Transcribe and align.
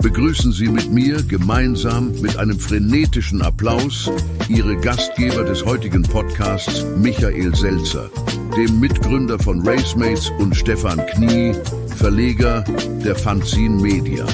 begrüßen 0.00 0.52
Sie 0.52 0.68
mit 0.68 0.90
mir 0.90 1.22
gemeinsam 1.22 2.12
mit 2.20 2.36
einem 2.36 2.58
frenetischen 2.58 3.42
Applaus 3.42 4.10
Ihre 4.48 4.76
Gastgeber 4.76 5.44
des 5.44 5.64
heutigen 5.64 6.02
Podcasts, 6.02 6.84
Michael 6.96 7.54
Selzer, 7.54 8.10
dem 8.56 8.80
Mitgründer 8.80 9.38
von 9.38 9.66
Racemates 9.66 10.30
und 10.38 10.56
Stefan 10.56 11.04
Knie, 11.06 11.54
Verleger 11.96 12.64
der 13.04 13.14
Fanzine 13.14 13.80
Media. 13.80 14.26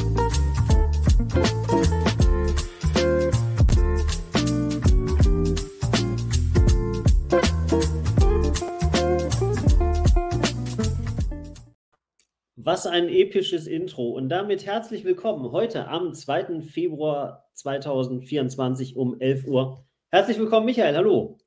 Was 12.77 12.87
ein 12.87 13.09
episches 13.09 13.67
Intro. 13.67 14.11
Und 14.11 14.29
damit 14.29 14.67
herzlich 14.67 15.03
willkommen 15.03 15.51
heute 15.51 15.89
am 15.89 16.13
2. 16.13 16.61
Februar 16.61 17.49
2024 17.55 18.99
um 18.99 19.19
11 19.19 19.47
Uhr. 19.47 19.87
Herzlich 20.11 20.39
willkommen, 20.39 20.67
Michael. 20.67 20.95
Hallo. 20.95 21.39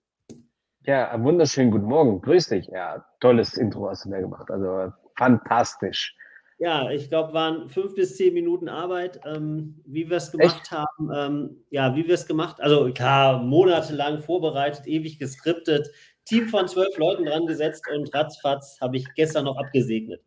Ja, 0.88 1.24
wunderschönen 1.24 1.70
guten 1.70 1.86
Morgen. 1.86 2.20
Grüß 2.22 2.48
dich. 2.48 2.66
Ja, 2.70 3.06
tolles 3.20 3.54
Intro 3.58 3.88
hast 3.88 4.06
du 4.06 4.10
mir 4.10 4.22
gemacht. 4.22 4.50
Also 4.50 4.92
fantastisch. 5.18 6.16
Ja, 6.58 6.90
ich 6.90 7.10
glaube, 7.10 7.32
waren 7.32 7.70
fünf 7.70 7.94
bis 7.94 8.18
zehn 8.18 8.34
Minuten 8.34 8.68
Arbeit, 8.68 9.22
ähm, 9.24 9.84
wie 9.86 10.10
wir 10.10 10.18
es 10.18 10.32
gemacht 10.32 10.62
Echt? 10.64 10.72
haben. 10.72 11.12
Ähm, 11.14 11.64
ja, 11.70 11.96
wie 11.96 12.08
wir 12.08 12.16
es 12.16 12.26
gemacht 12.26 12.60
Also 12.60 12.92
klar, 12.92 13.44
monatelang 13.44 14.18
vorbereitet, 14.18 14.88
ewig 14.88 15.20
geskriptet, 15.20 15.92
Team 16.26 16.48
von 16.48 16.68
zwölf 16.68 16.98
Leuten 16.98 17.26
dran 17.26 17.46
gesetzt 17.46 17.86
und 17.96 18.12
ratzfatz 18.16 18.80
habe 18.82 18.98
ich 18.98 19.06
gestern 19.14 19.46
noch 19.46 19.58
abgesegnet. 19.58 20.24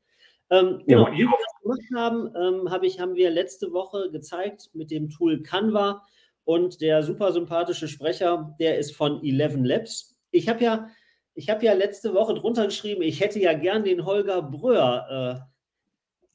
Ähm, 0.52 0.83
genau, 0.87 1.11
wie 1.11 1.20
wir 1.20 1.30
das 1.30 1.62
gemacht 1.62 1.91
haben, 1.95 2.34
ähm, 2.37 2.70
hab 2.70 2.83
ich, 2.83 3.01
haben 3.01 3.15
wir 3.15 3.30
letzte 3.30 3.73
Woche 3.73 4.11
gezeigt 4.11 4.69
mit 4.75 4.91
dem 4.91 5.09
Tool 5.09 5.42
Canva 5.42 6.02
und 6.45 6.83
der 6.83 7.02
super 7.02 7.33
sympathische 7.33 7.89
Sprecher, 7.89 8.55
der 8.61 8.78
ist 8.78 8.94
von 8.94 9.25
Eleven 9.25 9.64
Labs. 9.64 10.20
Ich 10.31 10.50
habe 10.50 10.62
ja, 10.62 10.89
ich 11.34 11.47
ja 11.47 11.72
letzte 11.72 12.12
Woche 12.12 12.34
drunter 12.34 12.67
geschrieben, 12.67 13.00
ich 13.00 13.20
hätte 13.20 13.41
ja 13.41 13.55
gern 13.55 13.83
den 13.83 14.05
Holger 14.05 14.42
Bröhr 14.42 15.48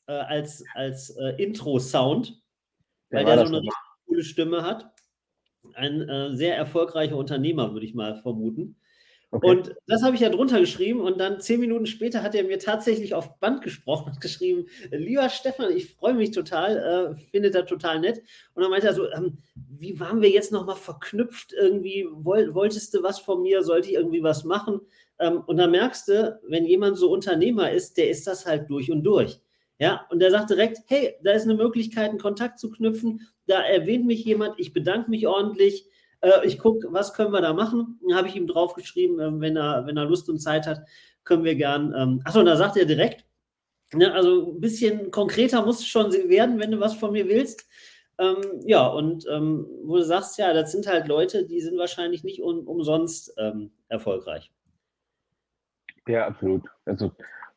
äh, 0.08 0.12
äh, 0.12 0.18
als, 0.18 0.64
als 0.74 1.12
äh, 1.12 1.36
Intro-Sound, 1.38 2.42
weil 3.12 3.24
der, 3.24 3.36
der 3.36 3.46
so 3.46 3.54
eine 3.54 3.62
richtig 3.62 3.78
coole 4.08 4.24
Stimme 4.24 4.64
hat. 4.64 4.90
Ein 5.76 6.10
äh, 6.10 6.36
sehr 6.36 6.58
erfolgreicher 6.58 7.18
Unternehmer, 7.18 7.72
würde 7.74 7.86
ich 7.86 7.94
mal 7.94 8.16
vermuten. 8.16 8.80
Okay. 9.30 9.50
Und 9.50 9.76
das 9.88 10.04
habe 10.04 10.16
ich 10.16 10.22
ja 10.22 10.30
drunter 10.30 10.60
geschrieben 10.62 11.02
und 11.02 11.20
dann 11.20 11.42
zehn 11.42 11.60
Minuten 11.60 11.86
später 11.86 12.24
hat 12.24 12.34
er 12.34 12.46
mir 12.46 12.60
tatsächlich 12.60 13.14
auf 13.14 13.40
Band 13.40 13.62
gesprochen 13.62 14.14
und 14.14 14.22
geschrieben, 14.22 14.68
lieber 14.90 15.28
Stefan, 15.30 15.76
ich 15.76 15.96
freue 15.96 16.14
mich 16.14 16.32
total, 16.32 16.78
äh, 17.14 17.16
finde 17.30 17.52
das 17.52 17.66
total 17.66 18.00
nett. 18.00 18.22
Und 18.54 18.62
dann 18.62 18.72
meinte 18.72 18.88
er 18.88 18.94
so, 18.94 19.12
ähm, 19.12 19.40
wie 19.56 20.00
waren 20.00 20.22
wir 20.22 20.30
jetzt 20.30 20.54
nochmal 20.54 20.78
verknüpft 20.78 21.52
irgendwie, 21.52 22.08
Woll, 22.10 22.54
wolltest 22.54 22.94
du 22.94 23.04
was 23.04 23.20
von 23.20 23.42
mir, 23.42 23.64
sollte 23.64 23.90
ich 23.90 23.96
irgendwie 23.96 24.24
was 24.24 24.46
machen? 24.46 24.80
Ähm, 25.20 25.44
und 25.46 25.58
dann 25.58 25.72
merkst 25.72 26.08
du, 26.08 26.40
wenn 26.48 26.66
jemand 26.66 26.98
so 26.98 27.12
Unternehmer 27.12 27.70
ist, 27.72 27.98
der 27.98 28.10
ist 28.10 28.28
das 28.28 28.46
halt 28.46 28.70
durch 28.70 28.92
und 28.92 29.04
durch. 29.04 29.42
Ja, 29.80 30.08
und 30.10 30.20
der 30.20 30.32
sagt 30.32 30.50
direkt, 30.50 30.80
hey, 30.88 31.16
da 31.24 31.34
ist 31.34 31.44
eine 31.44 31.54
Möglichkeit, 31.56 32.10
einen 32.10 32.20
Kontakt 32.20 32.60
zu 32.60 32.72
knüpfen, 32.72 33.28
da 33.46 33.62
erwähnt 33.62 34.06
mich 34.06 34.24
jemand, 34.26 34.60
ich 34.60 34.74
bedanke 34.74 35.10
mich 35.10 35.28
ordentlich, 35.28 35.86
äh, 36.22 36.46
ich 36.46 36.60
gucke, 36.60 36.88
was 36.92 37.14
können 37.14 37.32
wir 37.32 37.42
da 37.42 37.54
machen. 37.54 38.00
Habe 38.14 38.28
ich 38.28 38.36
ihm 38.36 38.48
draufgeschrieben, 38.48 39.20
äh, 39.20 39.40
wenn, 39.42 39.58
er, 39.58 39.86
wenn 39.86 39.98
er 39.98 40.06
Lust 40.06 40.30
und 40.30 40.40
Zeit 40.40 40.68
hat, 40.68 40.82
können 41.24 41.44
wir 41.44 41.56
gern. 41.56 41.94
Ähm, 41.96 42.22
achso, 42.24 42.40
und 42.40 42.46
da 42.46 42.56
sagt 42.56 42.78
er 42.78 42.86
direkt, 42.86 43.26
ne, 43.94 44.14
also 44.14 44.54
ein 44.54 44.62
bisschen 44.62 45.12
konkreter 45.12 45.66
muss 45.66 45.80
es 45.80 45.88
schon 45.88 46.12
werden, 46.12 46.60
wenn 46.60 46.72
du 46.72 46.80
was 46.80 46.96
von 46.96 47.12
mir 47.12 47.28
willst. 47.28 47.68
Ähm, 48.20 48.42
ja, 48.66 48.88
und 48.88 49.26
ähm, 49.30 49.68
wo 49.84 49.98
du 49.98 50.04
sagst, 50.04 50.40
ja, 50.40 50.52
das 50.54 50.72
sind 50.72 50.88
halt 50.88 51.08
Leute, 51.08 51.46
die 51.46 51.62
sind 51.62 51.78
wahrscheinlich 51.78 52.24
nicht 52.24 52.42
um, 52.42 52.68
umsonst 52.68 53.34
ähm, 53.38 53.72
erfolgreich. 53.90 54.52
Ja, 56.08 56.26
absolut. 56.26 56.64
Also 56.86 57.12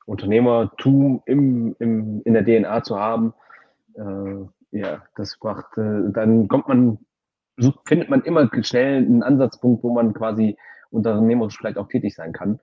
Unternehmertum 0.07 1.23
im, 1.25 1.77
im, 1.79 2.21
in 2.25 2.35
der 2.35 2.45
DNA 2.45 2.83
zu 2.83 2.99
haben, 2.99 3.33
äh, 3.95 4.79
ja, 4.79 5.03
das 5.17 5.39
macht, 5.43 5.79
äh, 5.79 6.11
dann 6.13 6.49
kommt 6.49 6.69
man 6.69 6.99
so 7.61 7.73
findet 7.87 8.09
man 8.09 8.23
immer 8.23 8.49
schnell 8.63 8.97
einen 8.97 9.23
Ansatzpunkt, 9.23 9.83
wo 9.83 9.93
man 9.93 10.15
quasi 10.15 10.57
unternehmerisch 10.91 11.57
vielleicht 11.57 11.79
auch 11.79 11.89
tätig 11.89 12.15
sein 12.15 12.33
kann 12.33 12.59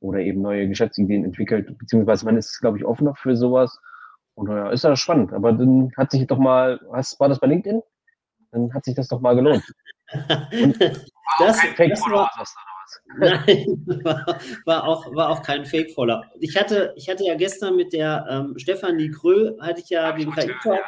oder 0.00 0.20
eben 0.20 0.42
neue 0.42 0.68
Geschäftsideen 0.68 1.24
entwickelt, 1.24 1.78
beziehungsweise 1.78 2.24
man 2.24 2.36
ist, 2.36 2.60
glaube 2.60 2.78
ich, 2.78 2.84
offener 2.84 3.14
für 3.14 3.36
sowas. 3.36 3.78
Und 4.34 4.48
ja, 4.48 4.70
ist 4.70 4.84
ja 4.84 4.94
spannend. 4.96 5.32
Aber 5.32 5.52
dann 5.52 5.90
hat 5.96 6.10
sich 6.10 6.26
doch 6.26 6.38
mal, 6.38 6.80
was 6.88 7.18
war 7.18 7.28
das 7.28 7.40
bei 7.40 7.46
LinkedIn? 7.46 7.82
Dann 8.52 8.72
hat 8.74 8.84
sich 8.84 8.94
das 8.94 9.08
doch 9.08 9.20
mal 9.20 9.34
gelohnt. 9.34 9.64
Und 10.12 10.80
das, 11.38 11.60
das 11.76 12.00
war, 12.02 12.30
Nein, 13.18 13.84
war, 14.04 14.38
war, 14.64 14.84
auch, 14.84 15.14
war 15.14 15.30
auch 15.30 15.42
kein 15.42 15.64
Fake-Follower. 15.64 16.22
Ich 16.38 16.56
hatte, 16.56 16.92
ich 16.96 17.08
hatte 17.08 17.24
ja 17.24 17.34
gestern 17.34 17.76
mit 17.76 17.92
der 17.92 18.26
ähm, 18.28 18.58
Stefanie 18.58 19.10
Kröll, 19.10 19.56
hatte 19.60 19.80
ich 19.80 19.90
ja 19.90 20.12
den 20.12 20.30
KI-Talk 20.30 20.84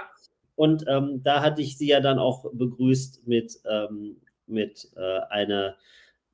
und 0.58 0.84
ähm, 0.88 1.22
da 1.22 1.40
hatte 1.40 1.62
ich 1.62 1.78
sie 1.78 1.86
ja 1.86 2.00
dann 2.00 2.18
auch 2.18 2.44
begrüßt 2.52 3.28
mit, 3.28 3.60
ähm, 3.64 4.16
mit 4.48 4.90
äh, 4.96 5.20
einer, 5.30 5.76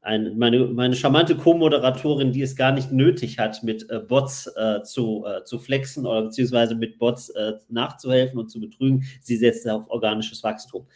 ein, 0.01 0.39
meine, 0.39 0.61
meine 0.65 0.97
charmante 0.97 1.37
Co-Moderatorin, 1.37 2.33
die 2.33 2.41
es 2.41 2.57
gar 2.57 2.73
nicht 2.73 2.91
nötig 2.91 3.39
hat, 3.39 3.63
mit 3.63 3.91
äh, 3.91 3.99
Bots 3.99 4.47
äh, 4.57 4.83
zu, 4.83 5.27
äh, 5.27 5.45
zu 5.45 5.59
flexen 5.59 6.07
oder 6.07 6.23
beziehungsweise 6.23 6.75
mit 6.75 6.99
Bots 6.99 7.29
äh, 7.31 7.53
nachzuhelfen 7.69 8.39
und 8.39 8.49
zu 8.49 8.61
betrügen. 8.61 9.05
Sie 9.21 9.37
setzt 9.37 9.69
auf 9.69 9.91
organisches 9.91 10.43
Wachstum. 10.43 10.87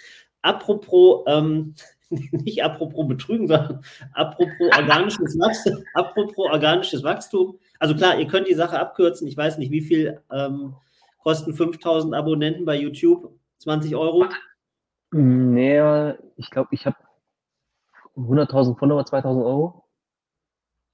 Apropos, 0.40 1.24
ähm, 1.26 1.74
nicht 2.08 2.64
apropos 2.64 3.06
betrügen, 3.06 3.46
sondern 3.46 3.82
apropos 4.14 4.74
organisches 4.74 5.38
Wachstum, 5.38 5.84
apropos 5.92 6.46
organisches 6.50 7.02
Wachstum. 7.02 7.58
Also 7.78 7.94
klar, 7.94 8.18
ihr 8.18 8.26
könnt 8.26 8.48
die 8.48 8.54
Sache 8.54 8.78
abkürzen. 8.78 9.28
Ich 9.28 9.36
weiß 9.36 9.58
nicht, 9.58 9.70
wie 9.70 9.82
viel 9.82 10.18
ähm, 10.32 10.76
kosten 11.28 11.52
5000 11.52 12.14
Abonnenten 12.14 12.64
bei 12.64 12.74
YouTube 12.74 13.38
20 13.58 13.94
Euro? 13.94 14.24
Nee, 15.10 16.14
ich 16.36 16.48
glaube, 16.48 16.70
ich 16.72 16.86
habe 16.86 16.96
100.000 18.16 18.78
Follower, 18.78 19.04
2000 19.04 19.44
Euro. 19.44 19.84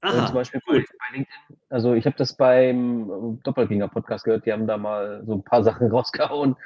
Aha, 0.01 0.19
Und 0.19 0.27
zum 0.27 0.35
Beispiel 0.35 0.61
cool. 0.67 0.85
bei 0.99 1.17
LinkedIn. 1.19 1.57
Also 1.69 1.95
ich 1.95 2.05
habe 2.05 2.17
das 2.17 2.37
beim 2.37 3.39
Doppelgänger-Podcast 3.45 4.25
gehört, 4.25 4.45
die 4.45 4.53
haben 4.53 4.67
da 4.67 4.77
mal 4.77 5.23
so 5.25 5.35
ein 5.35 5.45
paar 5.45 5.63
Sachen 5.63 5.89
rausgehauen, 5.93 6.57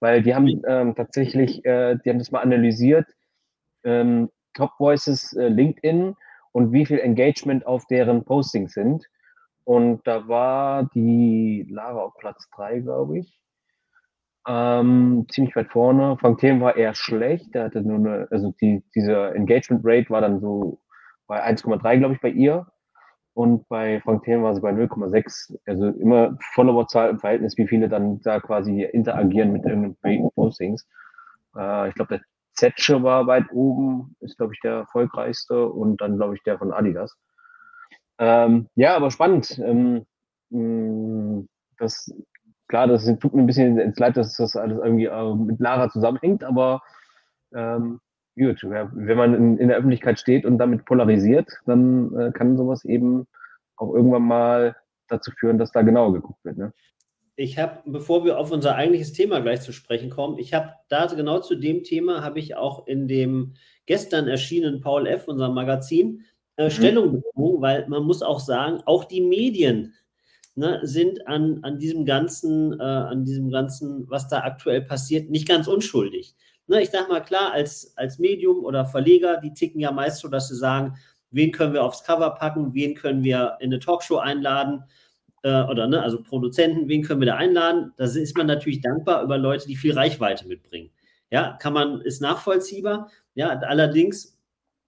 weil 0.00 0.22
die 0.22 0.34
haben 0.34 0.62
ähm, 0.66 0.94
tatsächlich, 0.94 1.62
äh, 1.66 1.98
die 2.02 2.08
haben 2.08 2.18
das 2.18 2.30
mal 2.30 2.40
analysiert, 2.40 3.14
ähm, 3.84 4.30
Top 4.54 4.70
Voices 4.78 5.34
äh, 5.34 5.48
LinkedIn 5.48 6.16
und 6.52 6.72
wie 6.72 6.86
viel 6.86 6.98
Engagement 6.98 7.66
auf 7.66 7.86
deren 7.88 8.24
Postings 8.24 8.72
sind. 8.72 9.04
Und 9.68 10.00
da 10.06 10.26
war 10.28 10.84
die 10.94 11.66
Lara 11.68 12.00
auf 12.00 12.14
Platz 12.14 12.48
3, 12.56 12.80
glaube 12.80 13.18
ich. 13.18 13.38
Ähm, 14.46 15.26
ziemlich 15.30 15.54
weit 15.56 15.68
vorne. 15.68 16.16
Frank 16.16 16.38
Thiem 16.38 16.62
war 16.62 16.74
eher 16.74 16.94
schlecht. 16.94 17.54
Der 17.54 17.64
hatte 17.64 17.82
nur 17.82 17.98
eine, 17.98 18.28
also 18.30 18.54
die, 18.62 18.82
diese 18.94 19.34
Engagement 19.34 19.82
Rate 19.84 20.08
war 20.08 20.22
dann 20.22 20.40
so 20.40 20.80
bei 21.26 21.44
1,3, 21.46 21.98
glaube 21.98 22.14
ich, 22.14 22.20
bei 22.22 22.30
ihr. 22.30 22.66
Und 23.34 23.68
bei 23.68 24.00
Frank 24.00 24.22
Thiem 24.22 24.42
war 24.42 24.54
sie 24.54 24.62
bei 24.62 24.70
0,6. 24.70 25.58
Also 25.66 25.88
immer 25.88 26.38
Followerzahl 26.54 27.10
im 27.10 27.18
Verhältnis, 27.18 27.58
wie 27.58 27.68
viele 27.68 27.90
dann 27.90 28.22
da 28.22 28.40
quasi 28.40 28.84
interagieren 28.84 29.52
mit 29.52 29.66
irgendwelchen 29.66 30.30
Postings. 30.30 30.88
Äh, 31.54 31.90
ich 31.90 31.94
glaube, 31.94 32.16
der 32.16 32.24
Zetsche 32.54 33.02
war 33.02 33.26
weit 33.26 33.44
oben, 33.52 34.16
ist, 34.20 34.38
glaube 34.38 34.54
ich, 34.54 34.60
der 34.60 34.72
erfolgreichste. 34.76 35.68
Und 35.68 36.00
dann, 36.00 36.16
glaube 36.16 36.36
ich, 36.36 36.42
der 36.44 36.56
von 36.56 36.72
Adidas. 36.72 37.14
Ähm, 38.18 38.68
ja, 38.74 38.96
aber 38.96 39.10
spannend. 39.10 39.58
Ähm, 39.58 40.04
mm, 40.50 41.46
das, 41.78 42.12
klar, 42.68 42.86
das 42.86 43.04
tut 43.18 43.34
mir 43.34 43.42
ein 43.42 43.46
bisschen 43.46 43.78
ins 43.78 43.98
Leid, 43.98 44.16
dass 44.16 44.36
das 44.36 44.56
alles 44.56 44.78
irgendwie 44.82 45.06
äh, 45.06 45.34
mit 45.34 45.60
Lara 45.60 45.88
zusammenhängt, 45.90 46.44
aber 46.44 46.82
ähm, 47.54 48.00
gut, 48.36 48.62
wenn 48.62 49.16
man 49.16 49.34
in, 49.34 49.58
in, 49.58 49.68
der 49.68 49.78
Öffentlichkeit 49.78 50.18
steht 50.18 50.44
und 50.44 50.58
damit 50.58 50.84
polarisiert, 50.84 51.50
dann 51.66 52.14
äh, 52.16 52.32
kann 52.32 52.56
sowas 52.56 52.84
eben 52.84 53.26
auch 53.76 53.94
irgendwann 53.94 54.22
mal 54.22 54.76
dazu 55.08 55.30
führen, 55.30 55.58
dass 55.58 55.72
da 55.72 55.82
genauer 55.82 56.12
geguckt 56.12 56.44
wird. 56.44 56.58
Ne? 56.58 56.72
Ich 57.36 57.58
habe, 57.58 57.82
bevor 57.86 58.24
wir 58.24 58.38
auf 58.38 58.50
unser 58.50 58.74
eigentliches 58.74 59.12
Thema 59.12 59.40
gleich 59.40 59.60
zu 59.60 59.72
sprechen 59.72 60.10
kommen, 60.10 60.38
ich 60.38 60.54
habe 60.54 60.72
da 60.88 61.06
genau 61.06 61.38
zu 61.40 61.54
dem 61.54 61.84
Thema 61.84 62.22
habe 62.22 62.40
ich 62.40 62.56
auch 62.56 62.86
in 62.86 63.06
dem 63.06 63.54
gestern 63.86 64.28
erschienenen 64.28 64.80
Paul 64.80 65.06
F. 65.06 65.28
unserem 65.28 65.54
Magazin 65.54 66.24
mhm. 66.64 66.70
Stellung 66.70 67.12
bezogen, 67.12 67.60
weil 67.62 67.88
man 67.88 68.04
muss 68.04 68.22
auch 68.22 68.40
sagen, 68.40 68.80
auch 68.86 69.04
die 69.04 69.20
Medien 69.20 69.94
ne, 70.54 70.80
sind 70.82 71.26
an, 71.26 71.60
an 71.62 71.78
diesem 71.78 72.04
ganzen, 72.04 72.78
äh, 72.78 72.82
an 72.82 73.24
diesem 73.24 73.50
ganzen, 73.50 74.08
was 74.10 74.28
da 74.28 74.40
aktuell 74.40 74.82
passiert, 74.82 75.30
nicht 75.30 75.48
ganz 75.48 75.68
unschuldig. 75.68 76.34
Ne, 76.66 76.82
ich 76.82 76.90
sage 76.90 77.08
mal 77.08 77.20
klar, 77.20 77.52
als, 77.52 77.92
als 77.96 78.18
Medium 78.18 78.64
oder 78.64 78.84
Verleger, 78.84 79.38
die 79.38 79.54
ticken 79.54 79.80
ja 79.80 79.92
meist 79.92 80.20
so, 80.20 80.28
dass 80.28 80.48
sie 80.48 80.56
sagen, 80.56 80.96
wen 81.30 81.52
können 81.52 81.74
wir 81.74 81.84
aufs 81.84 82.04
Cover 82.04 82.30
packen, 82.30 82.74
wen 82.74 82.94
können 82.94 83.22
wir 83.24 83.56
in 83.60 83.72
eine 83.72 83.80
Talkshow 83.80 84.16
einladen. 84.18 84.84
äh, 85.42 85.62
oder 85.64 85.86
ne, 85.86 86.02
also 86.02 86.22
Produzenten, 86.22 86.88
wen 86.88 87.02
können 87.02 87.20
wir 87.20 87.26
da 87.26 87.36
einladen? 87.36 87.92
Da 87.96 88.04
ist 88.04 88.36
man 88.36 88.46
natürlich 88.46 88.80
dankbar 88.80 89.22
über 89.22 89.38
Leute, 89.38 89.66
die 89.68 89.76
viel 89.76 89.92
Reichweite 89.92 90.46
mitbringen. 90.48 90.90
Ja, 91.30 91.56
kann 91.60 91.74
man, 91.74 92.00
ist 92.00 92.20
nachvollziehbar. 92.22 93.10
Ja, 93.34 93.50
allerdings, 93.60 94.37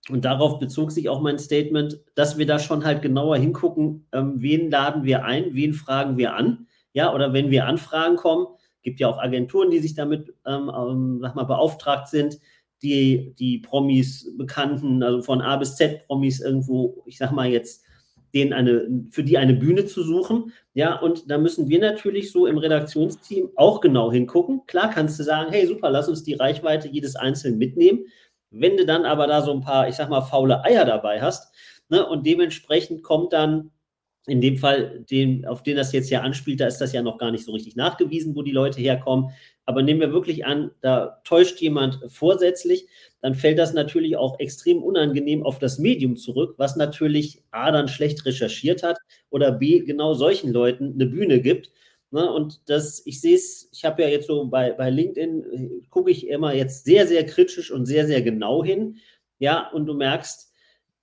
und 0.09 0.25
darauf 0.25 0.59
bezog 0.59 0.93
sich 0.93 1.09
auch 1.09 1.21
mein 1.21 1.39
Statement, 1.39 2.01
dass 2.15 2.39
wir 2.39 2.47
da 2.47 2.59
schon 2.59 2.85
halt 2.85 3.03
genauer 3.03 3.37
hingucken, 3.37 4.07
ähm, 4.13 4.35
wen 4.37 4.71
laden 4.71 5.05
wir 5.05 5.25
ein, 5.25 5.55
wen 5.55 5.73
fragen 5.75 6.17
wir 6.17 6.35
an. 6.35 6.67
Ja, 6.93 7.15
oder 7.15 7.33
wenn 7.33 7.51
wir 7.51 7.67
Anfragen 7.67 8.17
kommen, 8.17 8.47
gibt 8.83 8.99
ja 8.99 9.09
auch 9.09 9.19
Agenturen, 9.19 9.71
die 9.71 9.79
sich 9.79 9.95
damit, 9.95 10.35
ähm, 10.47 10.71
ähm, 10.75 11.19
sag 11.21 11.37
mal, 11.37 11.45
beauftragt 11.45 12.09
sind, 12.09 12.39
die, 12.83 13.35
die 13.39 13.59
Promis, 13.59 14.37
Bekannten, 14.39 15.03
also 15.03 15.21
von 15.21 15.43
A 15.43 15.57
bis 15.57 15.77
Z 15.77 16.07
Promis 16.07 16.41
irgendwo, 16.41 17.03
ich 17.07 17.19
sag 17.19 17.31
mal 17.31 17.49
jetzt, 17.49 17.85
denen 18.33 18.53
eine, 18.53 19.07
für 19.11 19.25
die 19.25 19.39
eine 19.39 19.55
Bühne 19.55 19.85
zu 19.85 20.03
suchen. 20.03 20.53
Ja, 20.73 20.99
und 20.99 21.31
da 21.31 21.37
müssen 21.37 21.69
wir 21.69 21.81
natürlich 21.81 22.31
so 22.31 22.47
im 22.47 22.59
Redaktionsteam 22.59 23.51
auch 23.57 23.81
genau 23.81 24.11
hingucken. 24.11 24.63
Klar 24.67 24.91
kannst 24.91 25.19
du 25.19 25.25
sagen, 25.25 25.51
hey, 25.51 25.67
super, 25.67 25.91
lass 25.91 26.09
uns 26.09 26.23
die 26.23 26.35
Reichweite 26.35 26.89
jedes 26.89 27.17
Einzelnen 27.17 27.59
mitnehmen. 27.59 28.05
Wenn 28.51 28.77
du 28.77 28.85
dann 28.87 29.05
aber 29.05 29.27
da 29.27 29.43
so 29.43 29.53
ein 29.53 29.61
paar, 29.61 29.89
ich 29.89 29.95
sag 29.97 30.09
mal, 30.11 30.23
faule 30.23 30.65
Eier 30.65 30.85
dabei 30.85 31.21
hast, 31.21 31.55
ne, 31.89 32.07
und 32.07 32.27
dementsprechend 32.27 33.03
kommt 33.03 33.33
dann 33.33 33.71
in 34.27 34.41
dem 34.41 34.59
Fall, 34.59 35.05
den, 35.11 35.47
auf 35.47 35.63
den 35.63 35.77
das 35.77 35.93
jetzt 35.93 36.11
ja 36.11 36.21
anspielt, 36.21 36.61
da 36.61 36.67
ist 36.67 36.79
das 36.79 36.93
ja 36.93 37.03
noch 37.03 37.19
gar 37.19 37.31
nicht 37.31 37.45
so 37.45 37.53
richtig 37.53 37.75
nachgewiesen, 37.75 38.37
wo 38.37 38.43
die 38.43 38.53
Leute 38.53 38.81
herkommen. 38.81 39.31
Aber 39.65 39.83
nehmen 39.83 40.01
wir 40.01 40.13
wirklich 40.13 40.45
an, 40.45 40.71
da 40.83 41.21
täuscht 41.25 41.61
jemand 41.61 42.01
vorsätzlich, 42.09 42.87
dann 43.23 43.35
fällt 43.35 43.59
das 43.59 43.73
natürlich 43.73 44.17
auch 44.17 44.39
extrem 44.39 44.83
unangenehm 44.83 45.43
auf 45.43 45.59
das 45.59 45.79
Medium 45.79 46.17
zurück, 46.17 46.55
was 46.59 46.77
natürlich 46.77 47.43
A 47.51 47.71
dann 47.71 47.89
schlecht 47.89 48.25
recherchiert 48.27 48.83
hat 48.83 48.99
oder 49.31 49.53
B 49.53 49.81
genau 49.81 50.15
solchen 50.15 50.53
Leuten 50.53 50.93
eine 50.95 51.07
Bühne 51.07 51.41
gibt. 51.41 51.71
Ne? 52.11 52.31
Und 52.31 52.69
das, 52.69 53.03
ich 53.07 53.21
sehe 53.21 53.37
es, 53.37 53.69
ich 53.73 53.85
habe 53.85 54.03
ja 54.03 54.09
jetzt 54.09 54.27
so 54.27 54.47
bei, 54.47 54.73
bei 54.73 54.91
LinkedIn, 54.91 55.87
gucke 55.91 56.11
ich 56.11 56.29
immer 56.29 56.55
jetzt 56.55 56.85
sehr, 56.85 57.07
sehr 57.07 57.25
kritisch 57.25 57.71
und 57.71 57.87
sehr, 57.87 58.07
sehr 58.07 58.23
genau 58.23 58.65
hin. 58.65 58.97
Ja, 59.39 59.71
und 59.71 59.87
du 59.87 59.95
merkst, 59.95 60.51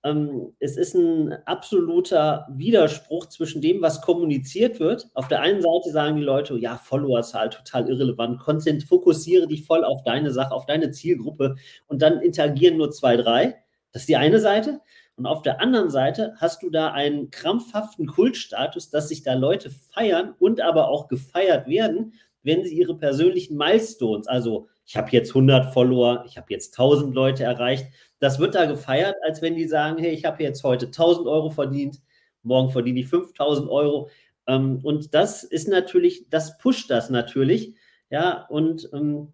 ähm, 0.04 0.54
es 0.60 0.76
ist 0.76 0.94
ein 0.94 1.32
absoluter 1.46 2.46
Widerspruch 2.50 3.26
zwischen 3.26 3.60
dem, 3.60 3.82
was 3.82 4.00
kommuniziert 4.02 4.80
wird. 4.80 5.08
Auf 5.14 5.28
der 5.28 5.40
einen 5.40 5.62
Seite 5.62 5.90
sagen 5.90 6.16
die 6.16 6.22
Leute, 6.22 6.56
ja, 6.58 6.76
Followerzahl 6.76 7.50
total 7.50 7.88
irrelevant, 7.88 8.38
Konzent, 8.40 8.84
fokussiere 8.84 9.48
dich 9.48 9.64
voll 9.64 9.84
auf 9.84 10.04
deine 10.04 10.30
Sache, 10.30 10.52
auf 10.52 10.66
deine 10.66 10.90
Zielgruppe 10.90 11.56
und 11.86 12.02
dann 12.02 12.20
interagieren 12.20 12.76
nur 12.76 12.90
zwei, 12.90 13.16
drei. 13.16 13.56
Das 13.92 14.02
ist 14.02 14.08
die 14.08 14.16
eine 14.16 14.38
Seite. 14.38 14.80
Und 15.18 15.26
auf 15.26 15.42
der 15.42 15.60
anderen 15.60 15.90
Seite 15.90 16.34
hast 16.36 16.62
du 16.62 16.70
da 16.70 16.92
einen 16.92 17.30
krampfhaften 17.30 18.06
Kultstatus, 18.06 18.88
dass 18.88 19.08
sich 19.08 19.24
da 19.24 19.34
Leute 19.34 19.68
feiern 19.68 20.34
und 20.38 20.60
aber 20.60 20.88
auch 20.88 21.08
gefeiert 21.08 21.66
werden, 21.66 22.14
wenn 22.44 22.62
sie 22.62 22.78
ihre 22.78 22.96
persönlichen 22.96 23.56
Milestones, 23.56 24.28
also 24.28 24.68
ich 24.86 24.96
habe 24.96 25.10
jetzt 25.10 25.30
100 25.30 25.74
Follower, 25.74 26.24
ich 26.26 26.38
habe 26.38 26.46
jetzt 26.50 26.78
1000 26.78 27.14
Leute 27.14 27.42
erreicht, 27.42 27.88
das 28.20 28.38
wird 28.38 28.54
da 28.54 28.66
gefeiert, 28.66 29.16
als 29.26 29.42
wenn 29.42 29.56
die 29.56 29.66
sagen, 29.66 29.98
hey, 29.98 30.12
ich 30.12 30.24
habe 30.24 30.42
jetzt 30.42 30.62
heute 30.62 30.86
1000 30.86 31.26
Euro 31.26 31.50
verdient, 31.50 32.00
morgen 32.44 32.70
verdiene 32.70 33.00
ich 33.00 33.08
5000 33.08 33.68
Euro. 33.68 34.08
Ähm, 34.46 34.78
und 34.84 35.14
das 35.14 35.42
ist 35.42 35.68
natürlich, 35.68 36.30
das 36.30 36.58
pusht 36.58 36.90
das 36.90 37.10
natürlich. 37.10 37.74
Ja, 38.08 38.46
und 38.48 38.88
ähm, 38.94 39.32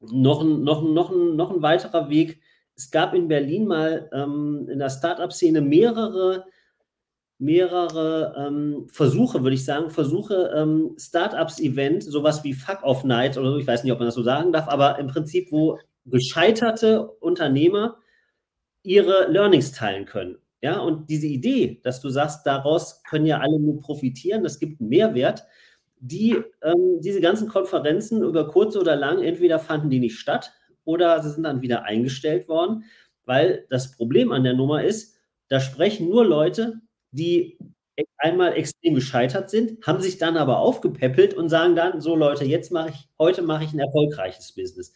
noch, 0.00 0.42
ein, 0.42 0.64
noch, 0.64 0.82
noch, 0.82 1.10
ein, 1.10 1.36
noch 1.36 1.50
ein 1.50 1.62
weiterer 1.62 2.10
Weg. 2.10 2.40
Es 2.76 2.90
gab 2.90 3.14
in 3.14 3.28
Berlin 3.28 3.66
mal 3.66 4.08
ähm, 4.12 4.68
in 4.70 4.78
der 4.78 4.90
Startup-Szene 4.90 5.60
mehrere, 5.60 6.46
mehrere 7.38 8.34
ähm, 8.36 8.88
Versuche, 8.90 9.42
würde 9.42 9.54
ich 9.54 9.64
sagen, 9.64 9.90
Versuche, 9.90 10.52
ähm, 10.54 10.94
Startups-Event, 10.98 12.02
sowas 12.04 12.44
wie 12.44 12.54
Fuck-Off-Night 12.54 13.36
oder 13.38 13.52
so, 13.52 13.58
ich 13.58 13.66
weiß 13.66 13.84
nicht, 13.84 13.92
ob 13.92 13.98
man 13.98 14.08
das 14.08 14.14
so 14.14 14.22
sagen 14.22 14.52
darf, 14.52 14.68
aber 14.68 14.98
im 14.98 15.08
Prinzip, 15.08 15.50
wo 15.52 15.78
gescheiterte 16.06 17.08
Unternehmer 17.20 17.96
ihre 18.82 19.30
Learnings 19.30 19.72
teilen 19.72 20.06
können. 20.06 20.38
Ja, 20.62 20.78
und 20.80 21.08
diese 21.08 21.26
Idee, 21.26 21.80
dass 21.82 22.00
du 22.00 22.10
sagst, 22.10 22.46
daraus 22.46 23.02
können 23.04 23.26
ja 23.26 23.40
alle 23.40 23.58
nur 23.58 23.80
profitieren, 23.80 24.42
das 24.42 24.58
gibt 24.58 24.80
einen 24.80 24.90
Mehrwert, 24.90 25.44
die, 26.00 26.36
ähm, 26.62 27.00
diese 27.00 27.20
ganzen 27.20 27.48
Konferenzen 27.48 28.22
über 28.22 28.48
kurz 28.48 28.76
oder 28.76 28.96
lang, 28.96 29.22
entweder 29.22 29.58
fanden 29.58 29.90
die 29.90 30.00
nicht 30.00 30.18
statt 30.18 30.52
oder 30.84 31.22
sie 31.22 31.30
sind 31.30 31.44
dann 31.44 31.62
wieder 31.62 31.84
eingestellt 31.84 32.48
worden, 32.48 32.84
weil 33.24 33.66
das 33.70 33.92
Problem 33.92 34.32
an 34.32 34.44
der 34.44 34.54
Nummer 34.54 34.82
ist, 34.84 35.16
da 35.48 35.60
sprechen 35.60 36.08
nur 36.08 36.24
Leute, 36.24 36.80
die 37.10 37.58
einmal 38.18 38.54
extrem 38.54 38.94
gescheitert 38.94 39.50
sind, 39.50 39.84
haben 39.86 40.00
sich 40.00 40.18
dann 40.18 40.36
aber 40.36 40.58
aufgepäppelt 40.58 41.34
und 41.34 41.48
sagen 41.48 41.76
dann, 41.76 42.00
so 42.00 42.16
Leute, 42.16 42.44
jetzt 42.44 42.72
mache 42.72 42.90
ich, 42.90 43.08
heute 43.18 43.42
mache 43.42 43.64
ich 43.64 43.72
ein 43.72 43.78
erfolgreiches 43.78 44.52
Business. 44.52 44.92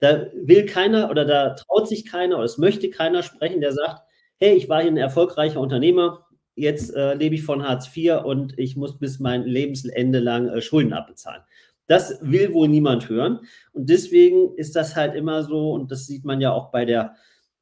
Da 0.00 0.26
will 0.34 0.66
keiner 0.66 1.10
oder 1.10 1.24
da 1.24 1.50
traut 1.50 1.88
sich 1.88 2.06
keiner 2.06 2.36
oder 2.36 2.44
es 2.44 2.58
möchte 2.58 2.90
keiner 2.90 3.22
sprechen, 3.22 3.60
der 3.60 3.72
sagt, 3.72 4.02
hey, 4.38 4.54
ich 4.54 4.68
war 4.68 4.82
hier 4.82 4.90
ein 4.90 4.96
erfolgreicher 4.96 5.60
Unternehmer, 5.60 6.26
jetzt 6.54 6.94
äh, 6.94 7.14
lebe 7.14 7.34
ich 7.34 7.42
von 7.42 7.66
Hartz 7.66 7.94
IV 7.94 8.24
und 8.24 8.58
ich 8.58 8.76
muss 8.76 8.98
bis 8.98 9.18
mein 9.20 9.44
Lebensende 9.44 10.18
lang 10.18 10.48
äh, 10.48 10.60
Schulden 10.60 10.92
abbezahlen. 10.92 11.42
Das 11.86 12.18
will 12.20 12.52
wohl 12.52 12.68
niemand 12.68 13.08
hören. 13.08 13.40
Und 13.72 13.88
deswegen 13.88 14.54
ist 14.56 14.74
das 14.76 14.96
halt 14.96 15.14
immer 15.14 15.44
so, 15.44 15.72
und 15.72 15.90
das 15.90 16.06
sieht 16.06 16.24
man 16.24 16.40
ja 16.40 16.52
auch 16.52 16.70
bei 16.70 16.84
der, 16.84 17.14